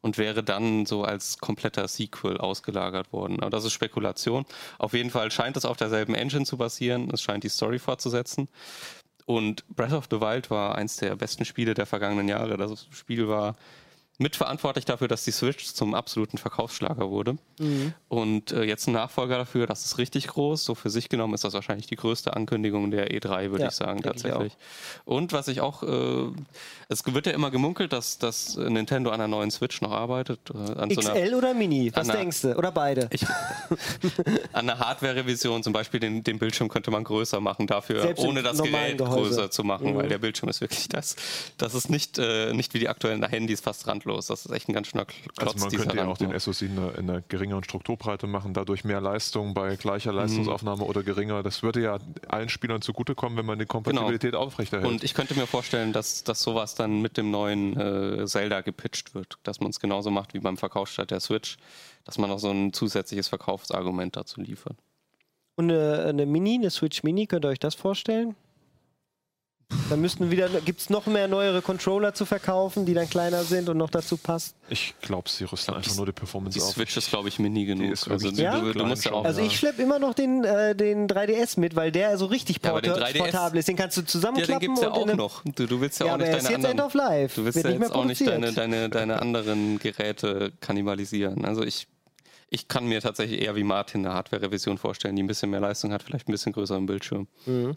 [0.00, 3.40] und wäre dann so als kompletter Sequel ausgelagert worden.
[3.40, 4.44] Aber das ist Spekulation.
[4.78, 7.10] Auf jeden Fall scheint es auf derselben Engine zu basieren.
[7.12, 8.48] Es scheint die Story fortzusetzen.
[9.26, 12.56] Und Breath of the Wild war eins der besten Spiele der vergangenen Jahre.
[12.56, 13.56] Das Spiel war
[14.18, 17.36] mitverantwortlich dafür, dass die Switch zum absoluten Verkaufsschlager wurde.
[17.58, 17.94] Mhm.
[18.08, 20.64] Und äh, jetzt ein Nachfolger dafür, das ist richtig groß.
[20.64, 23.74] So für sich genommen ist das wahrscheinlich die größte Ankündigung der E3, würde ja, ich
[23.74, 24.52] sagen, tatsächlich.
[24.52, 26.30] Ich Und was ich auch, äh,
[26.88, 30.38] es wird ja immer gemunkelt, dass, dass Nintendo an einer neuen Switch noch arbeitet.
[30.50, 31.90] Äh, an XL so einer, oder Mini?
[31.92, 32.56] Was einer, denkst du?
[32.56, 33.08] Oder beide?
[33.10, 33.26] Ich,
[34.52, 38.44] an einer Hardware-Revision zum Beispiel den, den Bildschirm könnte man größer machen, dafür Selbst ohne
[38.44, 39.28] das Gerät Gehäuse.
[39.28, 39.96] größer zu machen, mhm.
[39.96, 41.16] weil der Bildschirm ist wirklich das.
[41.58, 44.26] Das ist nicht, äh, nicht wie die aktuellen Handys fast rand endlos.
[44.26, 45.38] Das ist echt ein ganz schöner Klotz.
[45.38, 48.84] Also man könnte ja auch den SoC in einer, in einer, geringeren Strukturbreite machen, dadurch
[48.84, 50.18] mehr Leistung bei gleicher mhm.
[50.18, 50.88] Leistungsaufnahme mhm.
[50.88, 51.42] oder geringer.
[51.42, 51.98] Das würde ja
[52.28, 54.44] allen Spielern zugutekommen, wenn man die Kompatibilität genau.
[54.44, 54.86] aufrechterhält.
[54.86, 59.14] Und ich könnte mir vorstellen, dass, dass sowas dann mit dem neuen äh, Zelda gepitcht
[59.14, 61.56] wird, dass man es genauso macht wie beim Verkaufsstart der Switch,
[62.04, 64.76] dass man noch so ein zusätzliches Verkaufsargument dazu liefert.
[65.56, 68.34] Und eine, eine Mini, eine Switch Mini, könnt ihr euch das vorstellen?
[69.94, 73.68] Dann müssten wieder, gibt es noch mehr neuere Controller zu verkaufen, die dann kleiner sind
[73.68, 74.56] und noch dazu passt?
[74.68, 76.70] Ich glaube, sie rüsten einfach nur die Performance die auf.
[76.70, 77.92] Die Switch ist, glaube ich, mini genug.
[78.10, 78.58] also, ja?
[78.58, 81.76] du, du musst ja auch, also ich schleppe immer noch den, äh, den 3DS mit,
[81.76, 83.68] weil der so richtig port ja, 3DS, portabel ist.
[83.68, 84.52] Den kannst du zusammenklappen.
[84.52, 85.44] Ja, den gibt es ja auch noch.
[85.44, 87.36] Du, du, willst ja, ja auch nicht deine jetzt anderen, End of Life.
[87.36, 91.44] Du willst ja jetzt auch nicht deine, deine, deine anderen Geräte kannibalisieren.
[91.44, 91.86] Also ich
[92.50, 95.92] ich kann mir tatsächlich eher wie Martin eine Hardware-Revision vorstellen, die ein bisschen mehr Leistung
[95.92, 97.26] hat, vielleicht ein bisschen größeren Bildschirm.
[97.46, 97.76] Mhm.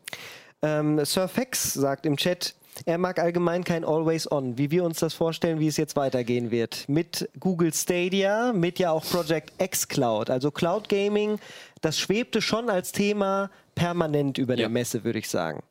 [0.61, 2.55] Ähm, Surfex sagt im Chat,
[2.85, 6.51] er mag allgemein kein Always On, wie wir uns das vorstellen, wie es jetzt weitergehen
[6.51, 6.87] wird.
[6.87, 11.39] Mit Google Stadia, mit ja auch Project X Cloud, also Cloud Gaming,
[11.81, 14.61] das schwebte schon als Thema permanent über ja.
[14.61, 15.63] der Messe, würde ich sagen.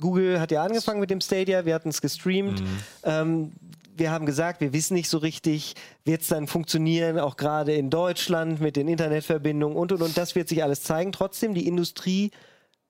[0.00, 2.60] Google hat ja angefangen mit dem Stadia, wir hatten es gestreamt.
[2.60, 2.78] Mhm.
[3.04, 3.52] Ähm,
[3.96, 5.74] wir haben gesagt, wir wissen nicht so richtig,
[6.04, 10.16] wird es dann funktionieren, auch gerade in Deutschland mit den Internetverbindungen und und und.
[10.16, 11.10] Das wird sich alles zeigen.
[11.10, 12.30] Trotzdem, die Industrie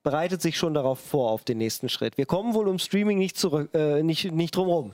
[0.03, 2.17] bereitet sich schon darauf vor, auf den nächsten Schritt.
[2.17, 4.93] Wir kommen wohl um Streaming nicht, zurück, äh, nicht, nicht drum herum.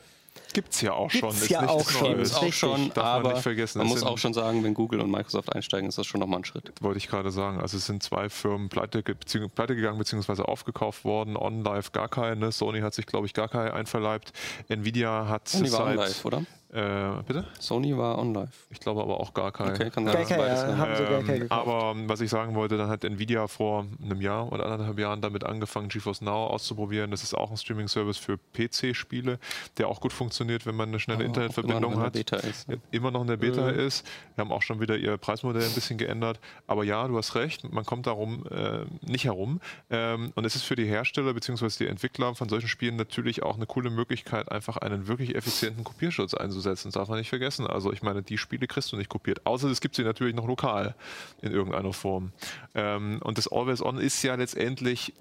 [0.53, 1.29] Gibt es ja auch Gibt's schon.
[1.31, 2.15] Gibt's ja auch schon.
[2.17, 3.77] Gibt's auch schon, Darf aber man, nicht vergessen.
[3.79, 6.45] man muss auch schon sagen, wenn Google und Microsoft einsteigen, ist das schon nochmal ein
[6.45, 6.71] Schritt.
[6.81, 7.59] Wollte ich gerade sagen.
[7.59, 10.43] Also es sind zwei Firmen pleite, pleite gegangen bzw.
[10.43, 11.37] aufgekauft worden.
[11.37, 12.51] OnLive gar keine.
[12.51, 14.33] Sony hat sich, glaube ich, gar keine einverleibt.
[14.67, 16.43] Nvidia hat Sony war OnLive, oder?
[16.75, 17.45] Äh, bitte?
[17.57, 18.49] Sony war OnLive.
[18.69, 19.69] Ich glaube aber auch gar kein.
[19.69, 20.27] Okay, kann sein.
[20.27, 23.85] Gar ja, haben sie gar ähm, aber was ich sagen wollte, dann hat Nvidia vor
[24.03, 27.11] einem Jahr oder anderthalb Jahren damit angefangen, GeForce Now auszuprobieren.
[27.11, 29.39] Das ist auch ein Streaming-Service für PC-Spiele,
[29.77, 32.17] der auch gut funktioniert, wenn man eine schnelle oh, Internetverbindung immer hat.
[32.17, 32.81] Ist, ne?
[32.91, 33.79] Immer noch in der Beta mhm.
[33.79, 34.05] ist.
[34.35, 36.41] Wir haben auch schon wieder ihr Preismodell ein bisschen geändert.
[36.67, 39.61] Aber ja, du hast recht, man kommt darum äh, nicht herum.
[39.89, 41.69] Ähm, und es ist für die Hersteller bzw.
[41.79, 46.33] die Entwickler von solchen Spielen natürlich auch eine coole Möglichkeit, einfach einen wirklich effizienten Kopierschutz
[46.33, 46.89] einzusetzen umzusetzen.
[46.89, 47.67] Das darf man nicht vergessen.
[47.67, 49.45] Also ich meine, die Spiele kriegst du nicht kopiert.
[49.45, 50.95] Außer es gibt sie natürlich noch lokal
[51.41, 52.31] in irgendeiner Form.
[52.73, 55.13] Ähm, und das Always On ist ja letztendlich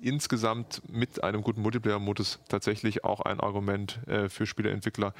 [0.00, 5.14] insgesamt mit einem guten Multiplayer-Modus tatsächlich auch ein Argument äh, für Spieleentwickler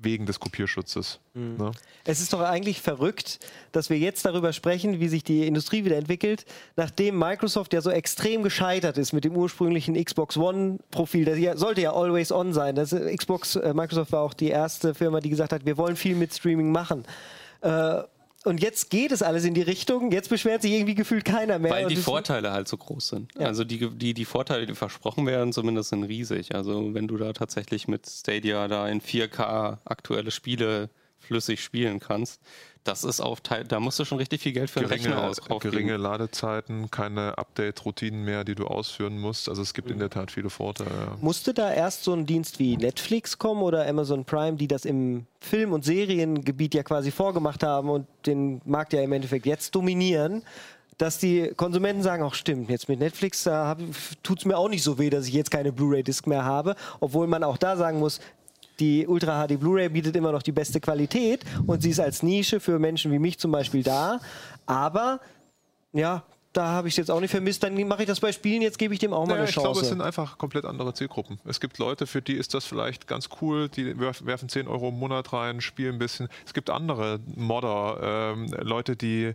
[0.00, 1.20] wegen des Kopierschutzes.
[1.34, 1.56] Mhm.
[1.56, 1.70] Ne?
[2.04, 3.38] Es ist doch eigentlich verrückt,
[3.72, 6.44] dass wir jetzt darüber sprechen, wie sich die Industrie wieder entwickelt,
[6.76, 11.24] nachdem Microsoft ja so extrem gescheitert ist mit dem ursprünglichen Xbox One-Profil.
[11.24, 12.74] Das sollte ja always on sein.
[12.74, 15.96] Das, äh, Xbox, äh, Microsoft war auch die erste Firma, die gesagt hat, wir wollen
[15.96, 17.04] viel mit Streaming machen.
[17.60, 18.02] Äh,
[18.44, 21.70] und jetzt geht es alles in die Richtung, jetzt beschwert sich irgendwie gefühlt keiner mehr.
[21.70, 23.32] Weil die Vorteile halt so groß sind.
[23.38, 23.46] Ja.
[23.46, 26.54] Also die, die, die Vorteile, die versprochen werden, zumindest sind riesig.
[26.54, 30.90] Also wenn du da tatsächlich mit Stadia da in 4K aktuelle Spiele
[31.32, 32.40] flüssig spielen kannst,
[32.84, 35.28] das ist auf Teil, da musst du schon richtig viel Geld für geringe, den Rechner
[35.28, 35.58] ausgeben.
[35.60, 39.48] Geringe Ladezeiten, keine Update-Routinen mehr, die du ausführen musst.
[39.48, 41.16] Also es gibt in der Tat viele Vorteile.
[41.20, 45.26] Musste da erst so ein Dienst wie Netflix kommen oder Amazon Prime, die das im
[45.40, 50.42] Film- und Seriengebiet ja quasi vorgemacht haben und den Markt ja im Endeffekt jetzt dominieren?
[50.98, 53.76] dass die Konsumenten sagen, auch stimmt, jetzt mit Netflix da
[54.22, 57.26] tut es mir auch nicht so weh, dass ich jetzt keine Blu-ray-Disc mehr habe, obwohl
[57.26, 58.20] man auch da sagen muss,
[58.80, 62.60] die Ultra HD Blu-ray bietet immer noch die beste Qualität und sie ist als Nische
[62.60, 64.20] für Menschen wie mich zum Beispiel da.
[64.66, 65.20] Aber
[65.92, 67.62] ja, da habe ich es jetzt auch nicht vermisst.
[67.62, 69.58] Dann mache ich das bei Spielen, jetzt gebe ich dem auch mal naja, eine Chance.
[69.58, 71.38] Ich glaube, es sind einfach komplett andere Zielgruppen.
[71.44, 74.98] Es gibt Leute, für die ist das vielleicht ganz cool, die werfen 10 Euro im
[74.98, 76.28] Monat rein, spielen ein bisschen.
[76.44, 79.34] Es gibt andere Modder, ähm, Leute, die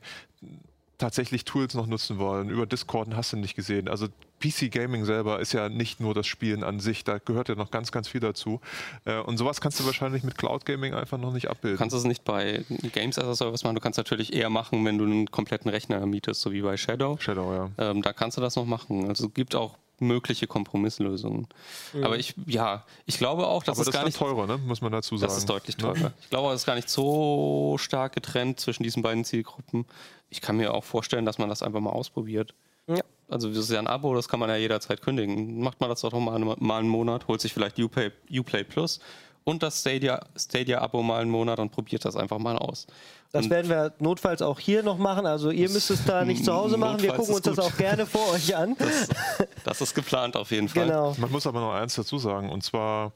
[0.97, 2.49] tatsächlich Tools noch nutzen wollen.
[2.49, 3.87] Über Discord hast du nicht gesehen.
[3.87, 4.07] Also
[4.39, 7.71] PC Gaming selber ist ja nicht nur das Spielen an sich, da gehört ja noch
[7.71, 8.61] ganz, ganz viel dazu.
[9.05, 11.77] Äh, und sowas kannst du wahrscheinlich mit Cloud Gaming einfach noch nicht abbilden.
[11.77, 14.85] Du kannst es nicht bei Games as a Service machen, du kannst natürlich eher machen,
[14.85, 17.17] wenn du einen kompletten Rechner mietest, so wie bei Shadow.
[17.19, 17.69] Shadow, ja.
[17.77, 19.07] Ähm, da kannst du das noch machen.
[19.07, 21.47] Also es gibt auch mögliche Kompromisslösungen.
[21.93, 22.03] Mhm.
[22.03, 24.57] Aber ich, ja, ich glaube auch, dass Aber es das gar nicht teurer, ne?
[24.57, 25.29] muss man dazu sagen.
[25.29, 25.97] Das ist deutlich teurer.
[25.97, 26.11] Ja.
[26.21, 29.85] Ich glaube, es ist gar nicht so stark getrennt zwischen diesen beiden Zielgruppen.
[30.29, 32.53] Ich kann mir auch vorstellen, dass man das einfach mal ausprobiert.
[32.87, 33.01] Ja.
[33.29, 35.59] Also das ist ja ein Abo, das kann man ja jederzeit kündigen.
[35.59, 38.99] Macht man das doch mal, mal einen Monat, holt sich vielleicht Uplay, Uplay Plus
[39.47, 42.85] und das Stadia, Stadia-Abo mal einen Monat und probiert das einfach mal aus.
[43.31, 45.25] Das und werden wir notfalls auch hier noch machen.
[45.25, 47.01] Also ihr müsst es da nicht zu Hause machen.
[47.01, 47.57] Wir gucken uns gut.
[47.57, 48.75] das auch gerne vor euch an.
[48.77, 49.07] Das,
[49.63, 50.87] das, ist geplant auf jeden Fall.
[50.87, 51.15] Genau.
[51.17, 52.49] Man muss aber noch eins dazu sagen.
[52.49, 53.13] Und zwar,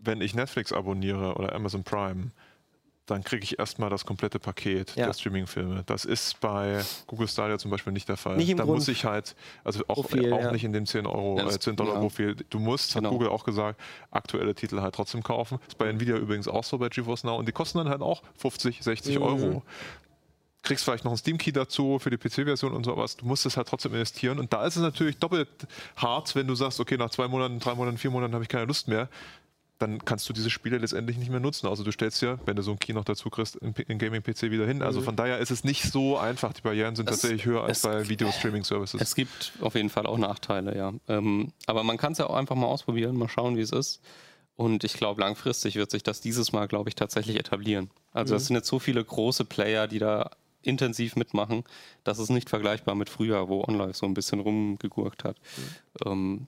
[0.00, 2.32] wenn ich Netflix abonniere oder Amazon Prime,
[3.10, 5.06] dann kriege ich erstmal das komplette Paket ja.
[5.06, 5.82] der Streaming-Filme.
[5.86, 8.36] Das ist bei Google Stadia zum Beispiel nicht der Fall.
[8.36, 9.34] Nicht da Grund muss ich halt,
[9.64, 10.52] also auch, Profil, auch ja.
[10.52, 12.36] nicht in dem 10 Euro, ja, äh, 10 Dollar Profil.
[12.50, 13.08] Du musst, genau.
[13.08, 13.80] hat Google auch gesagt,
[14.10, 15.58] aktuelle Titel halt trotzdem kaufen.
[15.60, 18.00] Das ist bei Nvidia übrigens auch so bei GeForce Now und die kosten dann halt
[18.00, 19.22] auch 50, 60 mhm.
[19.22, 19.62] Euro
[20.62, 23.16] kriegst vielleicht noch einen Steam-Key dazu für die PC-Version und sowas.
[23.16, 24.38] Du musst es halt trotzdem investieren.
[24.38, 25.48] Und da ist es natürlich doppelt
[25.96, 28.66] hart, wenn du sagst, okay, nach zwei Monaten, drei Monaten, vier Monaten habe ich keine
[28.66, 29.08] Lust mehr
[29.80, 31.66] dann kannst du diese Spiele letztendlich nicht mehr nutzen.
[31.66, 34.66] Also du stellst ja, wenn du so ein Key noch dazu kriegst, in Gaming-PC wieder
[34.66, 34.82] hin.
[34.82, 35.04] Also mhm.
[35.04, 36.52] von daher ist es nicht so einfach.
[36.52, 39.00] Die Barrieren sind es, tatsächlich höher als bei Video-Streaming-Services.
[39.00, 40.92] Es gibt auf jeden Fall auch Nachteile, ja.
[41.08, 44.02] Ähm, aber man kann es ja auch einfach mal ausprobieren, mal schauen, wie es ist.
[44.54, 47.88] Und ich glaube, langfristig wird sich das dieses Mal, glaube ich, tatsächlich etablieren.
[48.12, 48.46] Also es mhm.
[48.48, 51.64] sind jetzt so viele große Player, die da intensiv mitmachen.
[52.04, 55.38] Das ist nicht vergleichbar mit früher, wo OnLive so ein bisschen rumgegurkt hat.
[56.04, 56.10] Mhm.
[56.10, 56.46] Ähm,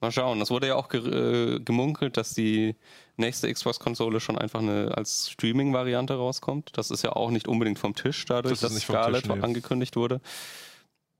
[0.00, 0.40] Mal schauen.
[0.40, 2.76] Es wurde ja auch ge äh, gemunkelt, dass die
[3.16, 6.76] nächste Xbox-Konsole schon einfach eine, als Streaming-Variante rauskommt.
[6.76, 9.42] Das ist ja auch nicht unbedingt vom Tisch, dadurch, das dass Scarlett Tisch, nee.
[9.42, 10.20] angekündigt wurde.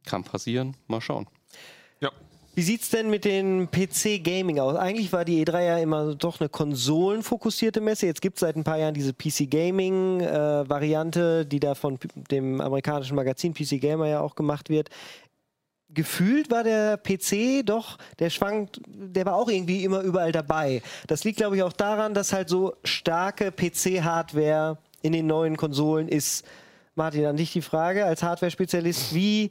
[0.04, 0.76] Kann passieren.
[0.86, 1.26] Mal schauen.
[2.00, 2.10] Ja.
[2.56, 4.76] Wie sieht es denn mit den PC-Gaming aus?
[4.76, 8.06] Eigentlich war die E3 ja immer doch eine konsolenfokussierte Messe.
[8.06, 11.98] Jetzt gibt es seit ein paar Jahren diese PC-Gaming-Variante, äh, die da von
[12.30, 14.88] dem amerikanischen Magazin PC Gamer ja auch gemacht wird
[15.94, 20.82] gefühlt war der PC doch, der schwankt, der war auch irgendwie immer überall dabei.
[21.06, 26.08] Das liegt, glaube ich, auch daran, dass halt so starke PC-Hardware in den neuen Konsolen
[26.08, 26.44] ist.
[26.94, 29.50] Martin, an dich die Frage als Hardware-Spezialist, wie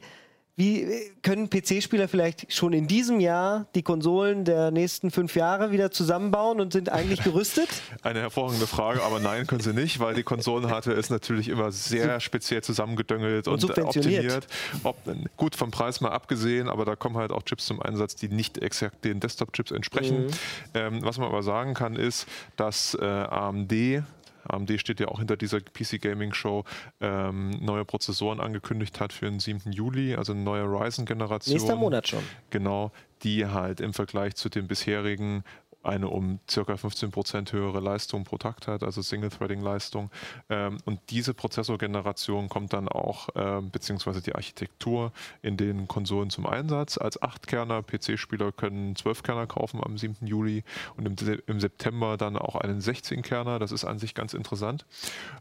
[0.56, 0.86] wie
[1.22, 6.60] können PC-Spieler vielleicht schon in diesem Jahr die Konsolen der nächsten fünf Jahre wieder zusammenbauen
[6.60, 7.68] und sind eigentlich gerüstet?
[8.02, 12.20] Eine hervorragende Frage, aber nein, können sie nicht, weil die Konsolenhardware ist natürlich immer sehr
[12.20, 14.46] speziell zusammengedöngelt und, und optimiert.
[14.84, 14.96] Ob,
[15.36, 18.58] gut, vom Preis mal abgesehen, aber da kommen halt auch Chips zum Einsatz, die nicht
[18.58, 20.26] exakt den Desktop-Chips entsprechen.
[20.26, 20.30] Mhm.
[20.74, 22.26] Ähm, was man aber sagen kann, ist,
[22.56, 24.04] dass äh, AMD
[24.48, 26.64] AMD steht ja auch hinter dieser PC Gaming Show,
[27.00, 29.72] ähm, neue Prozessoren angekündigt hat für den 7.
[29.72, 31.54] Juli, also eine neue Ryzen-Generation.
[31.54, 32.22] Nächster Monat schon.
[32.50, 32.92] Genau,
[33.22, 35.44] die halt im Vergleich zu den bisherigen
[35.86, 40.10] eine um circa 15% höhere Leistung pro Takt hat, also Single-Threading-Leistung.
[40.48, 45.12] Ähm, und diese Prozessorgeneration kommt dann auch, ähm, beziehungsweise die Architektur
[45.42, 46.98] in den Konsolen zum Einsatz.
[46.98, 50.26] Als 8-Kerner PC-Spieler können 12-Kerner kaufen am 7.
[50.26, 50.64] Juli
[50.96, 51.16] und im,
[51.46, 53.58] im September dann auch einen 16-Kerner.
[53.58, 54.86] Das ist an sich ganz interessant.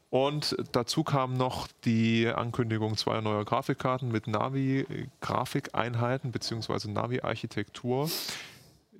[0.10, 8.10] Und dazu kam noch die Ankündigung zweier neuer Grafikkarten mit Navi-Grafikeinheiten beziehungsweise Navi-Architektur.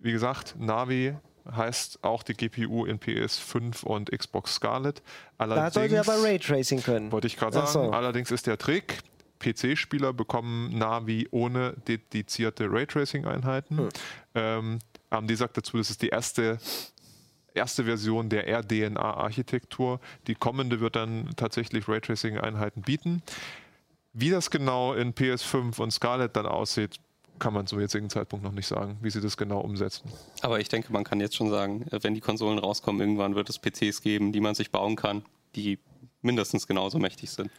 [0.04, 1.16] Wie gesagt, Navi
[1.50, 5.02] heißt auch die GPU in PS5 und Xbox Scarlet.
[5.38, 7.12] Allerdings, da soll sie aber Raytracing können.
[7.12, 7.68] Wollte ich gerade sagen.
[7.68, 7.92] So.
[7.92, 9.00] Allerdings ist der Trick,
[9.40, 13.78] PC-Spieler bekommen Navi ohne dedizierte Raytracing-Einheiten.
[13.78, 13.90] Hm.
[14.36, 14.80] Ähm,
[15.10, 16.60] AMD sagt dazu, das ist die erste
[17.56, 20.00] erste Version der RDNA-Architektur.
[20.28, 23.22] Die kommende wird dann tatsächlich Raytracing-Einheiten bieten.
[24.14, 27.00] Wie das genau in PS5 und Scarlett dann aussieht,
[27.44, 30.10] kann man zum jetzigen Zeitpunkt noch nicht sagen, wie sie das genau umsetzen.
[30.40, 33.50] Aber ich denke, man kann jetzt schon sagen, äh, wenn die Konsolen rauskommen, irgendwann wird
[33.50, 35.24] es PCs geben, die man sich bauen kann,
[35.54, 35.78] die
[36.22, 37.52] mindestens genauso mächtig sind.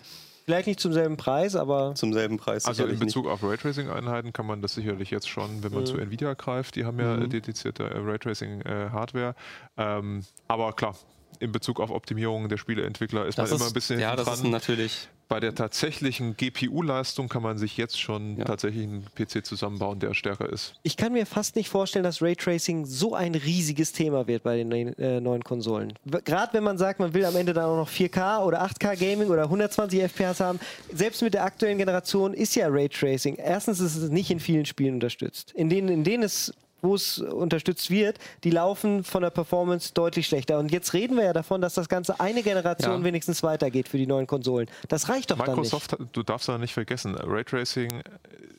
[0.47, 1.95] Vielleicht nicht zum selben Preis, aber.
[1.97, 2.64] Zum selben Preis.
[2.64, 3.32] Also in Bezug nicht.
[3.35, 5.87] auf Raytracing-Einheiten kann man das sicherlich jetzt schon, wenn man mhm.
[5.87, 7.28] zu Nvidia greift, die haben ja mhm.
[7.28, 9.35] dedizierte äh, Raytracing-Hardware.
[9.76, 10.97] Ähm, aber klar,
[11.45, 14.01] in Bezug auf Optimierung der Spieleentwickler ist das man ist, immer ein bisschen.
[14.01, 14.35] Ja, das dran.
[14.35, 18.45] ist natürlich bei der tatsächlichen GPU-Leistung kann man sich jetzt schon ja.
[18.45, 20.75] tatsächlich einen PC zusammenbauen, der stärker ist.
[20.83, 24.71] Ich kann mir fast nicht vorstellen, dass Raytracing so ein riesiges Thema wird bei den
[24.71, 25.95] äh, neuen Konsolen.
[26.25, 29.29] Gerade wenn man sagt, man will am Ende dann auch noch 4K oder 8K Gaming
[29.29, 30.61] oder 120 FPS haben.
[30.93, 33.37] Selbst mit der aktuellen Generation ist ja Raytracing.
[33.37, 35.53] Erstens ist es nicht in vielen Spielen unterstützt.
[35.53, 36.53] In denen, in denen es
[36.85, 40.59] wo es unterstützt wird, die laufen von der Performance deutlich schlechter.
[40.59, 43.05] Und jetzt reden wir ja davon, dass das Ganze eine Generation ja.
[43.05, 44.68] wenigstens weitergeht für die neuen Konsolen.
[44.89, 46.16] Das reicht doch Microsoft, dann nicht.
[46.16, 48.03] du darfst da nicht vergessen, Raytracing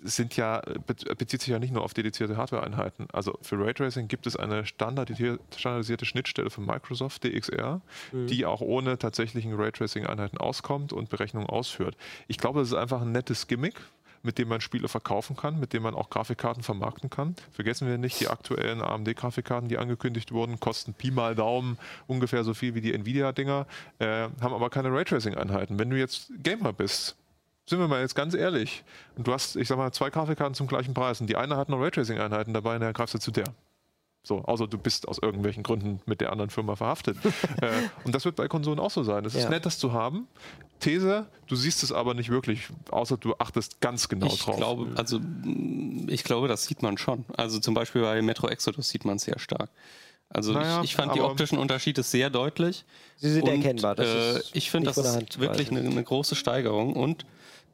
[0.05, 0.61] sind ja,
[1.17, 3.07] bezieht sich ja nicht nur auf dedizierte Hardware-Einheiten.
[3.11, 8.27] Also für Raytracing gibt es eine standardisierte Schnittstelle von Microsoft, DXR, mhm.
[8.27, 11.97] die auch ohne tatsächlichen Raytracing-Einheiten auskommt und Berechnungen ausführt.
[12.27, 13.75] Ich glaube, das ist einfach ein nettes Gimmick,
[14.25, 17.35] mit dem man Spiele verkaufen kann, mit dem man auch Grafikkarten vermarkten kann.
[17.51, 22.53] Vergessen wir nicht, die aktuellen AMD-Grafikkarten, die angekündigt wurden, kosten Pi mal Daumen ungefähr so
[22.53, 23.67] viel wie die Nvidia-Dinger,
[23.99, 24.05] äh,
[24.41, 25.79] haben aber keine Raytracing-Einheiten.
[25.79, 27.15] Wenn du jetzt Gamer bist,
[27.67, 28.83] sind wir mal jetzt ganz ehrlich,
[29.15, 31.69] und du hast, ich sag mal, zwei Grafikkarten zum gleichen Preis und die eine hat
[31.69, 33.45] noch Raytracing-Einheiten dabei, dann greifst du zu der.
[34.25, 37.15] So, außer du bist aus irgendwelchen Gründen mit der anderen Firma verhaftet.
[37.61, 37.69] äh,
[38.03, 39.23] und das wird bei Konsolen auch so sein.
[39.23, 39.49] Es ist ja.
[39.49, 40.27] nett, das zu haben.
[40.79, 44.57] These, du siehst es aber nicht wirklich, außer du achtest ganz genau ich drauf.
[44.57, 45.19] Glaube, also,
[46.07, 47.23] ich glaube, das sieht man schon.
[47.37, 49.69] Also zum Beispiel bei Metro Exodus sieht man es sehr stark.
[50.29, 52.83] Also naja, ich, ich, fand die optischen Unterschiede sehr deutlich.
[53.17, 53.97] Sie sind und, erkennbar.
[53.99, 57.25] Äh, ich finde, das ist wirklich eine, eine, große Steigerung und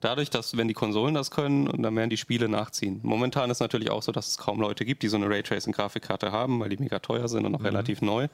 [0.02, 3.00] dadurch, dass wenn die Konsolen das können, dann werden die Spiele nachziehen.
[3.04, 6.60] Momentan ist natürlich auch so, dass es kaum Leute gibt, die so eine Raytracing-Grafikkarte haben,
[6.60, 7.68] weil die mega teuer sind und noch mhm.
[7.68, 8.28] relativ neu.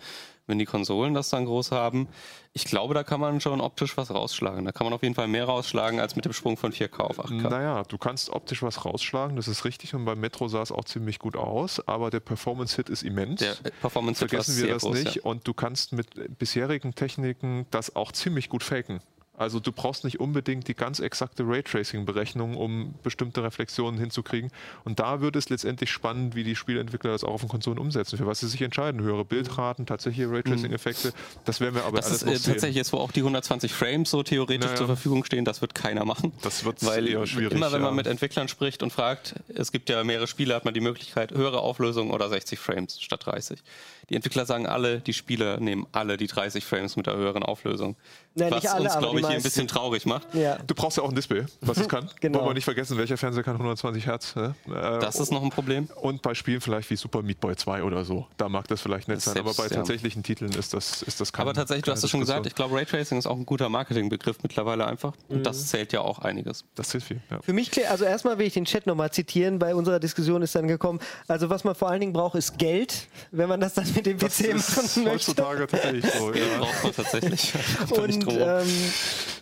[0.48, 2.08] Wenn die Konsolen das dann groß haben,
[2.54, 4.64] ich glaube, da kann man schon optisch was rausschlagen.
[4.64, 7.20] Da kann man auf jeden Fall mehr rausschlagen als mit dem Sprung von 4K auf
[7.20, 7.50] 8K.
[7.50, 10.86] Naja, du kannst optisch was rausschlagen, das ist richtig und beim Metro sah es auch
[10.86, 13.42] ziemlich gut aus, aber der Performance-Hit ist immens.
[13.42, 15.22] Der Performance-Hit Vergessen wir das groß, nicht ja.
[15.24, 19.02] und du kannst mit bisherigen Techniken das auch ziemlich gut faken.
[19.38, 24.52] Also du brauchst nicht unbedingt die ganz exakte Raytracing-Berechnung, um bestimmte Reflexionen hinzukriegen.
[24.84, 28.18] Und da wird es letztendlich spannend, wie die Spielentwickler das auch auf den Konsolen umsetzen,
[28.18, 29.00] für was sie sich entscheiden.
[29.00, 31.14] Höhere Bildraten, tatsächliche Raytracing-Effekte,
[31.46, 32.54] das werden wir aber das alles ist, noch äh, sehen.
[32.54, 34.76] Tatsächlich jetzt, wo auch die 120 Frames so theoretisch naja.
[34.76, 36.34] zur Verfügung stehen, das wird keiner machen.
[36.42, 37.54] Das wird weil eher schwierig.
[37.54, 40.74] Immer wenn man mit Entwicklern spricht und fragt, es gibt ja mehrere Spiele, hat man
[40.74, 43.62] die Möglichkeit, höhere Auflösung oder 60 Frames statt 30.
[44.10, 47.98] Die Entwickler sagen alle, die Spieler nehmen alle die 30 Frames mit der höheren Auflösung.
[48.36, 50.34] Nein, was alle, uns, glaube ich, hier ein bisschen traurig macht.
[50.34, 50.58] Ja.
[50.66, 52.10] Du brauchst ja auch ein Display, was es kann.
[52.20, 52.40] genau.
[52.40, 54.36] Wollen wir nicht vergessen, welcher Fernseher kann 120 Hertz.
[54.36, 54.56] Ne?
[54.68, 55.88] Äh, das ist noch ein Problem.
[56.02, 58.28] Und bei Spielen vielleicht wie Super Meat Boy 2 oder so.
[58.38, 59.80] Da mag das vielleicht nett das sein, selbst, aber bei ja.
[59.80, 62.56] tatsächlichen Titeln ist das, ist das kein, Aber tatsächlich, du hast es schon gesagt, ich
[62.56, 65.14] glaube, Raytracing ist auch ein guter Marketingbegriff mittlerweile einfach.
[65.30, 65.44] Und mhm.
[65.44, 66.66] das zählt ja auch einiges.
[66.76, 67.42] Das zählt viel, ja.
[67.42, 69.60] Für mich, also erstmal will ich den Chat nochmal zitieren.
[69.60, 73.08] Bei unserer Diskussion ist dann gekommen, also was man vor allen Dingen braucht, ist Geld,
[73.32, 75.12] wenn man das dann mit dem PC machen möchte.
[75.12, 76.58] Heutzutage tatsächlich so, ja.
[76.60, 77.54] braucht man tatsächlich.
[77.98, 78.68] Und ähm,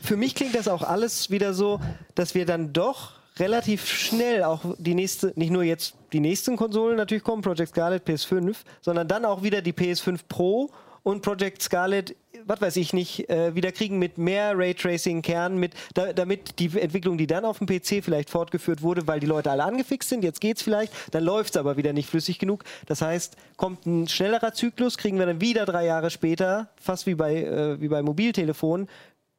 [0.02, 1.80] für mich klingt das auch alles wieder so,
[2.16, 6.98] dass wir dann doch relativ schnell auch die nächste, nicht nur jetzt die nächsten Konsolen
[6.98, 10.70] natürlich kommen, Project Scarlet PS5, sondern dann auch wieder die PS5 Pro
[11.04, 12.16] und Project Scarlet,
[12.46, 17.20] was weiß ich nicht, äh, wieder kriegen mit mehr Raytracing-Kernen, mit, da, damit die Entwicklung,
[17.20, 20.42] die dann auf dem PC vielleicht fortgeführt wurde, weil die Leute alle angefixt sind, jetzt
[20.42, 22.64] geht's vielleicht, dann läuft es aber wieder nicht flüssig genug.
[22.88, 27.16] Das heißt, kommt ein schnellerer Zyklus, kriegen wir dann wieder drei Jahre später, fast wie
[27.16, 28.88] bei, äh, wie bei Mobiltelefonen,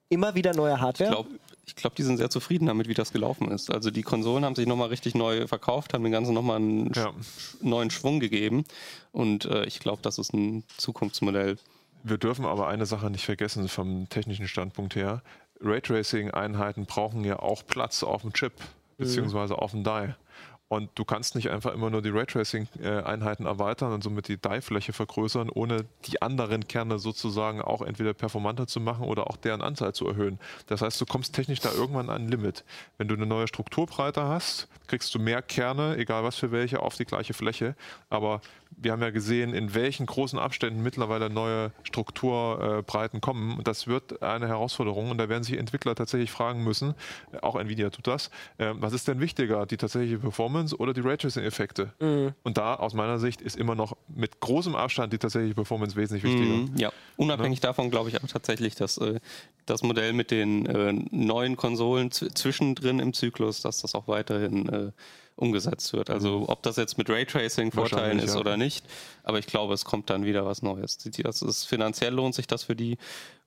[0.09, 1.11] immer wieder neue Hardware?
[1.11, 1.31] Ich glaube,
[1.67, 3.73] ich glaube, die sind sehr zufrieden damit, wie das gelaufen ist.
[3.73, 7.13] Also die Konsolen haben sich nochmal richtig neu verkauft, haben den ganzen nochmal einen ja.
[7.61, 8.65] neuen Schwung gegeben.
[9.13, 11.59] Und äh, ich glaube, das ist ein Zukunftsmodell.
[12.05, 15.23] Wir dürfen aber eine Sache nicht vergessen vom technischen Standpunkt her.
[15.61, 18.53] Raytracing-Einheiten brauchen ja auch Platz auf dem Chip
[18.97, 19.59] beziehungsweise mhm.
[19.59, 20.15] auf dem Die.
[20.69, 25.49] Und du kannst nicht einfach immer nur die Raytracing-Einheiten erweitern und somit die Die-Fläche vergrößern,
[25.49, 30.09] ohne die anderen Kerne sozusagen auch entweder performanter zu machen oder auch deren Anzahl zu
[30.09, 30.41] erhöhen.
[30.67, 32.65] Das heißt, du kommst technisch da irgendwann an ein Limit.
[32.99, 36.97] Wenn du eine neue Strukturbreite hast, kriegst du mehr Kerne, egal was für welche, auf
[36.97, 37.77] die gleiche Fläche.
[38.11, 38.41] Aber
[38.77, 43.57] wir haben ja gesehen, in welchen großen Abständen mittlerweile neue Strukturbreiten kommen.
[43.59, 45.11] Und das wird eine Herausforderung.
[45.11, 46.95] Und da werden sich Entwickler tatsächlich fragen müssen,
[47.41, 51.93] auch Nvidia tut das, äh, was ist denn wichtiger, die tatsächliche Performance oder die Raytracing-Effekte?
[52.01, 52.35] Mhm.
[52.43, 56.25] Und da aus meiner Sicht ist immer noch mit großem Abstand die tatsächliche Performance wesentlich
[56.25, 56.57] wichtiger.
[56.57, 57.69] Mhm, ja, unabhängig ja?
[57.69, 57.69] Ne?
[57.69, 59.21] davon glaube ich auch tatsächlich, dass äh,
[59.67, 64.93] das Modell mit den äh, neuen Konsolen zwischendrin im Zyklus, dass das auch weiterhin äh,
[65.37, 66.11] umgesetzt wird.
[66.11, 66.45] Also mhm.
[66.49, 68.41] ob das jetzt mit Raytracing Vorteilen ist ja.
[68.41, 68.85] oder nicht,
[69.23, 70.99] aber ich glaube, es kommt dann wieder was Neues.
[70.99, 72.97] Das ist finanziell lohnt sich das für die.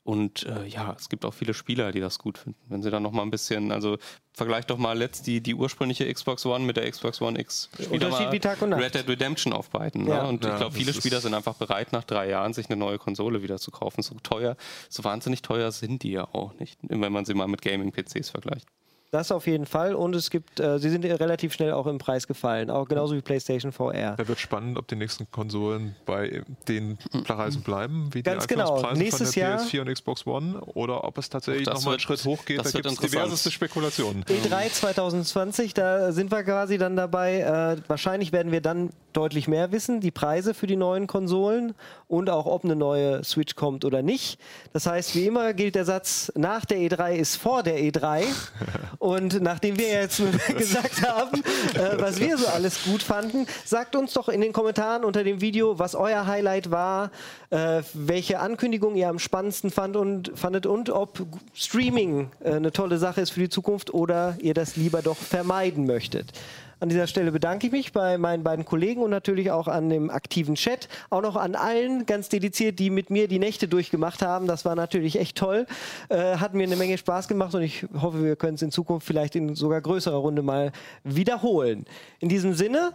[0.04, 2.60] Und äh, ja, es gibt auch viele Spieler, die das gut finden.
[2.68, 3.98] Wenn sie dann noch mal ein bisschen, also
[4.34, 7.70] vergleich doch mal letzt die, die ursprüngliche Xbox One mit der Xbox One X.
[7.92, 8.82] Unterschied wie Tag und Nacht.
[8.82, 10.06] Red Dead Redemption aufbreiten.
[10.06, 10.12] Ne?
[10.12, 10.24] Ja.
[10.24, 10.30] Ne?
[10.30, 12.98] Und ja, ich glaube, viele Spieler sind einfach bereit, nach drei Jahren sich eine neue
[12.98, 14.02] Konsole wieder zu kaufen.
[14.02, 14.56] So teuer,
[14.90, 18.66] so wahnsinnig teuer sind die ja auch nicht, wenn man sie mal mit Gaming-PCs vergleicht.
[19.12, 19.96] Das auf jeden Fall.
[19.96, 23.22] Und es gibt, äh, sie sind relativ schnell auch im Preis gefallen, auch genauso wie
[23.22, 24.16] PlayStation VR.
[24.16, 28.82] Da wird spannend, ob die nächsten Konsolen bei den Preisen bleiben, wie Ganz die genau.
[28.94, 29.86] Nächstes von der PS4 Jahr.
[29.86, 32.64] und Xbox One, oder ob es tatsächlich nochmal einen Schritt hoch geht.
[32.64, 34.24] Da gibt es diverseste Spekulationen.
[34.26, 37.40] E3 2020, da sind wir quasi dann dabei.
[37.40, 41.74] Äh, wahrscheinlich werden wir dann deutlich mehr wissen, die Preise für die neuen Konsolen
[42.10, 44.40] und auch, ob eine neue Switch kommt oder nicht.
[44.74, 48.24] Das heißt, wie immer gilt der Satz, nach der E3 ist vor der E3.
[49.00, 50.22] Und nachdem wir jetzt
[50.58, 51.42] gesagt haben,
[51.76, 55.40] äh, was wir so alles gut fanden, sagt uns doch in den Kommentaren unter dem
[55.40, 57.12] Video, was euer Highlight war,
[57.52, 61.22] äh, welche Ankündigung ihr am spannendsten fand und, fandet und ob
[61.54, 65.86] Streaming äh, eine tolle Sache ist für die Zukunft oder ihr das lieber doch vermeiden
[65.86, 66.34] möchtet.
[66.80, 70.10] An dieser Stelle bedanke ich mich bei meinen beiden Kollegen und natürlich auch an dem
[70.10, 70.88] aktiven Chat.
[71.10, 74.48] Auch noch an allen ganz dediziert, die mit mir die Nächte durchgemacht haben.
[74.48, 75.66] Das war natürlich echt toll.
[76.08, 79.06] Äh, hat mir eine Menge Spaß gemacht und ich hoffe, wir können es in Zukunft
[79.06, 80.72] vielleicht in sogar größerer Runde mal
[81.04, 81.86] wiederholen.
[82.20, 82.94] In diesem Sinne,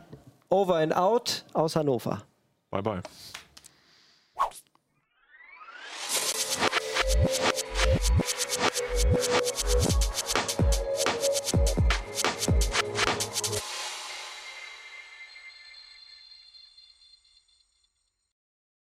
[0.48, 2.22] over and out aus Hannover.
[2.70, 3.02] Bye bye.